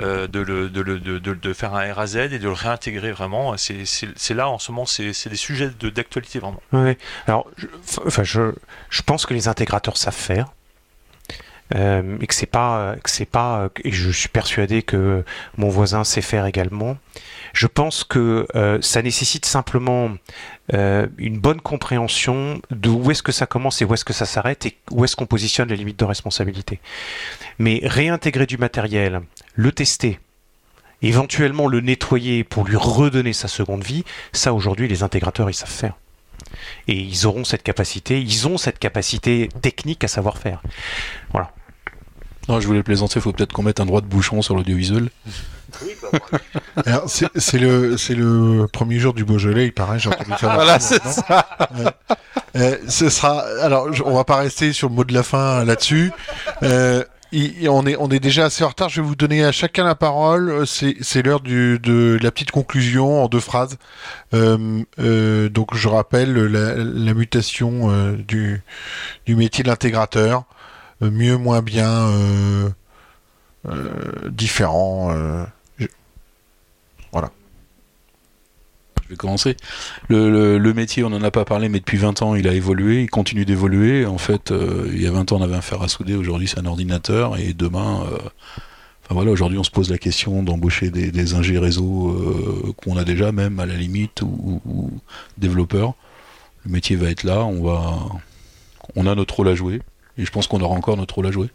[0.00, 4.72] euh, de, de, faire un RAZ et de le réintégrer vraiment C'est là en ce
[4.72, 6.62] moment, c'est des sujets d'actualité vraiment.
[6.72, 6.96] Oui,
[7.26, 7.48] alors
[8.04, 8.52] enfin, je,
[8.90, 10.46] je pense que les intégrateurs savent faire.
[11.74, 15.24] Et que c'est pas que c'est pas et je suis persuadé que
[15.56, 16.96] mon voisin sait faire également
[17.52, 20.10] je pense que euh, ça nécessite simplement
[20.72, 24.26] euh, une bonne compréhension de où est-ce que ça commence et où est-ce que ça
[24.26, 26.80] s'arrête et où est-ce qu'on positionne les limites de responsabilité.
[27.58, 29.20] Mais réintégrer du matériel,
[29.54, 30.18] le tester,
[31.02, 35.68] éventuellement le nettoyer pour lui redonner sa seconde vie, ça aujourd'hui les intégrateurs ils savent
[35.68, 35.94] faire.
[36.88, 40.62] Et ils auront cette capacité, ils ont cette capacité technique à savoir faire.
[41.30, 41.52] Voilà.
[42.48, 45.08] Non, je voulais plaisanter, il faut peut-être qu'on mette un droit de bouchon sur l'audiovisuel.
[46.84, 51.02] Bah, c'est le, le premier jour du Beaujolais, il paraît, j'ai entendu faire Voilà, c'est
[51.02, 51.46] ça.
[52.56, 56.12] Euh, ce sera, alors, on va pas rester sur le mot de la fin là-dessus.
[56.62, 57.02] Euh,
[57.66, 58.90] on est, on est déjà assez en retard.
[58.90, 60.66] Je vais vous donner à chacun la parole.
[60.66, 63.78] C'est l'heure de la petite conclusion en deux phrases.
[64.34, 68.62] Euh, donc, je rappelle la, mutation du,
[69.24, 70.44] du métier de l'intégrateur.
[71.10, 72.10] Mieux, moins bien,
[74.30, 75.14] différent.
[77.12, 77.30] Voilà.
[79.04, 79.56] Je vais commencer.
[80.08, 83.10] Le, métier, on n'en a pas parlé, mais depuis 20 ans, il a évolué, il
[83.10, 84.06] continue d'évoluer.
[84.06, 86.48] En fait, euh, il y a 20 ans, on avait un fer à souder, aujourd'hui,
[86.48, 88.06] c'est un ordinateur, et demain.
[88.10, 88.16] Euh,
[89.04, 92.96] enfin voilà, aujourd'hui, on se pose la question d'embaucher des, des ingés réseau euh, qu'on
[92.96, 94.90] a déjà, même à la limite, ou, ou,
[95.36, 95.94] développeurs.
[96.64, 97.98] Le métier va être là, on va,
[98.96, 99.82] on a notre rôle à jouer,
[100.18, 101.50] et je pense qu'on aura encore notre rôle à jouer.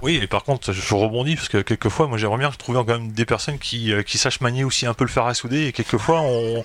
[0.00, 3.10] Oui, et par contre, je rebondis parce que quelquefois, moi j'aimerais bien trouver quand même
[3.10, 6.20] des personnes qui, euh, sachent manier aussi un peu le fer à souder et quelquefois
[6.20, 6.64] on,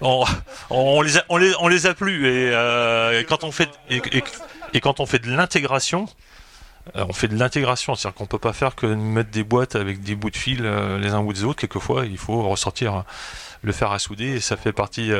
[0.00, 6.06] on, les, a, on, euh, et quand on fait et, quand on fait de l'intégration,
[6.96, 10.00] euh, on fait de l'intégration, c'est-à-dire qu'on peut pas faire que mettre des boîtes avec
[10.00, 11.60] des bouts de fil les uns ou des autres.
[11.60, 13.04] Quelquefois, il faut ressortir
[13.62, 15.12] le fer à souder et ça fait partie.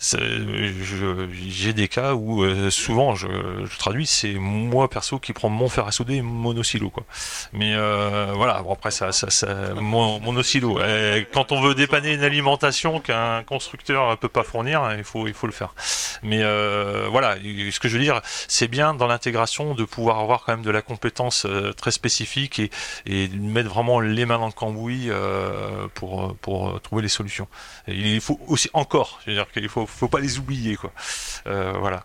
[0.00, 3.26] J'ai des cas où euh, souvent je,
[3.64, 7.04] je traduis, c'est moi perso qui prends mon fer à souder mon monosilo quoi.
[7.52, 10.80] Mais euh, voilà, bon, après ça, ça, ça mon monosilo.
[10.80, 15.34] Euh, quand on veut dépanner une alimentation qu'un constructeur peut pas fournir, il faut il
[15.34, 15.74] faut le faire.
[16.22, 20.44] Mais euh, voilà, ce que je veux dire, c'est bien dans l'intégration de pouvoir avoir
[20.44, 22.70] quand même de la compétence euh, très spécifique et,
[23.06, 27.48] et mettre vraiment les mains dans le cambouis euh, pour, pour trouver les solutions.
[27.86, 30.92] Il faut aussi encore, je veux dire qu'il faut, faut pas les oublier quoi.
[31.46, 32.04] Euh, voilà.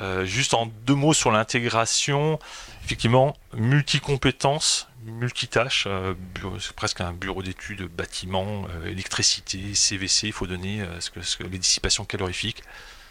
[0.00, 2.38] Euh, juste en deux mots sur l'intégration,
[2.84, 6.14] effectivement, multi-compétences, multitâches, euh,
[6.60, 10.84] c'est presque un bureau d'études bâtiment, électricité, CVC, il faut donner
[11.50, 12.62] les dissipations calorifiques.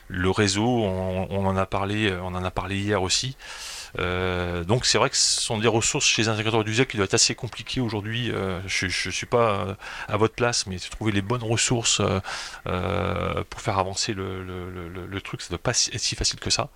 [0.07, 3.36] Le réseau, on, en a parlé, on en a parlé hier aussi.
[4.00, 7.06] Euh, donc c'est vrai que ce sont des ressources chez les intégrateurs d'usage qui doivent
[7.08, 8.32] être assez compliquées aujourd'hui.
[8.32, 9.74] Euh, je ne suis pas euh,
[10.08, 12.02] à votre place, mais trouver les bonnes ressources
[12.64, 16.39] pour faire avancer le, le- le- le- truc, ça ne doit pas être si facile
[16.39, 16.70] que ça.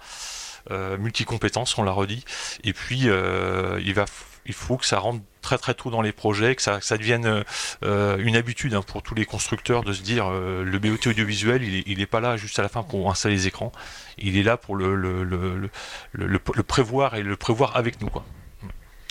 [0.70, 2.24] Multicompétences, on l'a redit.
[2.64, 4.06] Et puis il va,
[4.46, 6.98] il faut que ça rentre très très tôt dans les projets, que ça, que ça
[6.98, 7.44] devienne
[7.84, 11.64] euh, une habitude hein, pour tous les constructeurs de se dire euh, le BOT audiovisuel,
[11.64, 13.72] il est, il est pas là juste à la fin pour installer les écrans,
[14.18, 15.70] il est là pour le, le, le, le,
[16.14, 18.10] le- le- le prévoir et le prévoir avec nous.
[18.10, 18.26] Quoi.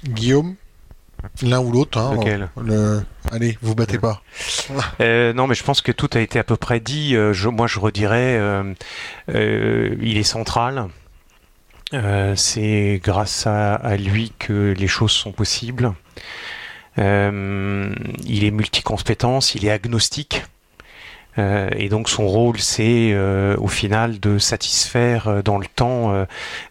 [0.04, 0.54] Guillaume
[1.42, 1.98] L'un ou l'autre.
[1.98, 2.48] Hein, Lequel?
[2.62, 3.02] le...
[3.32, 4.22] Allez, vous battez pas.
[5.00, 7.14] Euh, non, mais je pense que tout a été à peu près dit.
[7.32, 8.72] Je, moi, je redirais, euh,
[9.30, 10.86] euh, il est central.
[11.94, 15.94] Euh, c'est grâce à, lui que les choses sont possibles.
[16.98, 17.94] Euh,
[18.26, 20.44] il est multicompétence, il est agnostique.
[21.38, 25.88] Euh, et donc son rôle, c'est euh, au final de satisfaire euh, dans le temps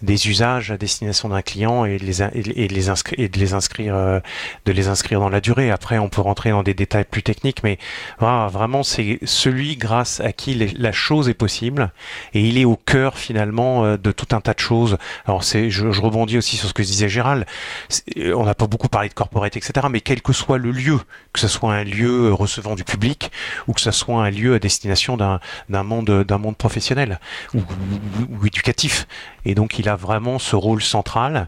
[0.01, 2.21] des usages à destination d'un client et de les,
[2.89, 3.39] inscrire, de
[4.71, 5.71] les inscrire, dans la durée.
[5.71, 7.77] Après, on peut rentrer dans des détails plus techniques, mais
[8.19, 11.91] voilà, vraiment, c'est celui grâce à qui la chose est possible
[12.33, 14.97] et il est au cœur finalement de tout un tas de choses.
[15.25, 17.45] Alors, je, je rebondis aussi sur ce que disait Gérald.
[18.17, 19.87] On n'a pas beaucoup parlé de corporate, etc.
[19.89, 20.99] Mais quel que soit le lieu,
[21.33, 23.31] que ce soit un lieu recevant du public
[23.67, 27.19] ou que ce soit un lieu à destination d'un, monde, professionnel
[27.53, 27.61] ou,
[28.45, 29.07] éducatif.
[29.45, 31.47] Et donc, il a vraiment ce rôle central.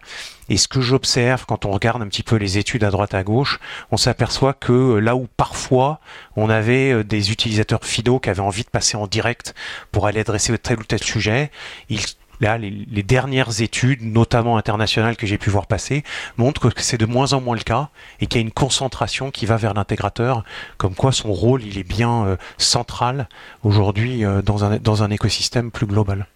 [0.50, 3.24] Et ce que j'observe quand on regarde un petit peu les études à droite à
[3.24, 3.60] gauche,
[3.92, 6.00] on s'aperçoit que là où parfois
[6.36, 9.54] on avait euh, des utilisateurs finaux qui avaient envie de passer en direct
[9.92, 11.52] pour aller adresser tel ou tel sujet,
[11.90, 12.02] ils
[12.42, 16.04] Là, les, dernières études, notamment internationales que j'ai pu voir passer,
[16.38, 17.90] montrent que c'est de moins en moins le cas
[18.22, 20.44] et qu'il y a une concentration qui va vers l'intégrateur,
[20.78, 23.28] comme quoi son rôle, il est bien euh, central
[23.64, 26.28] aujourd'hui euh, dans, un, dans un écosystème plus global.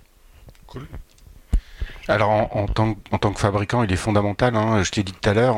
[2.09, 4.55] Alors en, tant, que- en tant que fabricant, il est fondamental.
[4.57, 4.83] hein.
[4.83, 5.55] je t'ai dit tout à l'heure,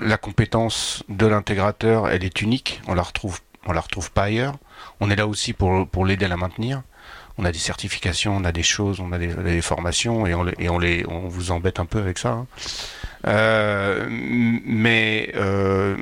[0.00, 2.80] la compétence de l'intégrateur, elle est unique.
[2.86, 4.54] On la retrouve, on la retrouve pas ailleurs.
[5.00, 6.82] On est là aussi pour, pour l'aider à la maintenir.
[7.38, 11.04] On a des certifications, on a des choses, on a des, formations et on, les-
[11.08, 12.30] on vous embête un peu avec ça.
[12.30, 12.46] hein.
[13.26, 15.96] Euh, mais euh,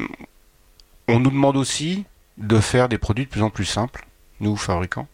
[1.09, 2.05] on nous demande aussi
[2.39, 4.07] de faire des produits de plus en plus simples,
[4.41, 5.09] nous fabricants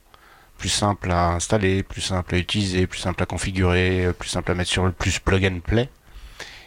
[0.59, 4.55] plus simple à installer, plus simple à utiliser, plus simple à configurer, plus simple à
[4.55, 5.89] mettre sur le plus plug and play.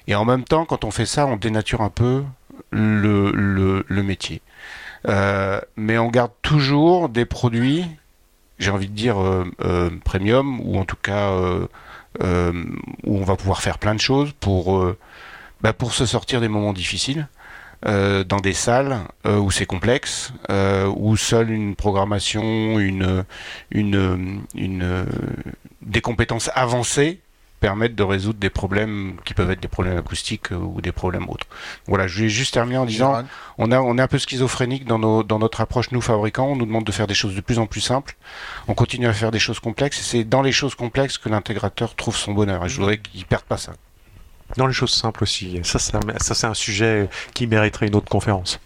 [0.07, 2.23] Et en même temps, quand on fait ça, on dénature un peu
[2.71, 4.41] le métier.
[5.07, 7.85] Euh, mais on garde toujours des produits,
[8.63, 11.67] j'ai envie de dire euh, euh, premium, ou en tout cas euh,
[13.03, 14.85] où on va pouvoir faire plein de choses pour,
[15.61, 17.27] bah, pour se sortir des moments difficiles.
[17.85, 20.31] dans des salles où c'est complexe,
[20.95, 23.25] où seule une programmation, une,
[23.71, 25.05] une,
[25.81, 27.22] des compétences avancées
[27.63, 31.29] permettent de résoudre des problèmes qui peuvent être des problèmes acoustiques euh, ou des problèmes
[31.29, 31.47] autres.
[31.87, 33.23] Voilà, je vais juste terminer en disant,
[33.57, 36.57] on, a, on est un peu schizophrénique dans, nos, dans notre approche, nous fabricants, on
[36.57, 38.17] nous demande de faire des choses de plus en plus simples,
[38.67, 41.95] on continue à faire des choses complexes, et c'est dans les choses complexes que l'intégrateur
[41.95, 43.71] trouve son bonheur, et je voudrais qu'il perde pas ça.
[44.57, 45.61] Dans les choses simples aussi.
[45.63, 48.59] Ça, ça, ça, c'est un sujet qui mériterait une autre conférence.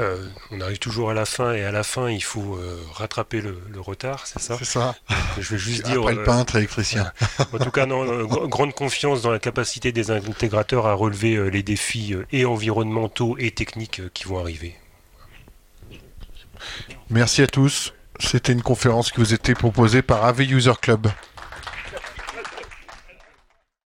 [0.00, 3.40] Euh, on arrive toujours à la fin et à la fin il faut euh, rattraper
[3.40, 4.56] le, le retard, c'est ça?
[4.58, 4.96] C'est ça.
[5.38, 6.00] Je vais juste dire.
[6.00, 7.12] Après le euh, peintre, électricien.
[7.52, 11.62] En tout cas, non, gr- grande confiance dans la capacité des intégrateurs à relever les
[11.62, 14.74] défis et environnementaux et techniques qui vont arriver.
[17.10, 17.92] Merci à tous.
[18.20, 21.08] C'était une conférence qui vous était proposée par AV User Club.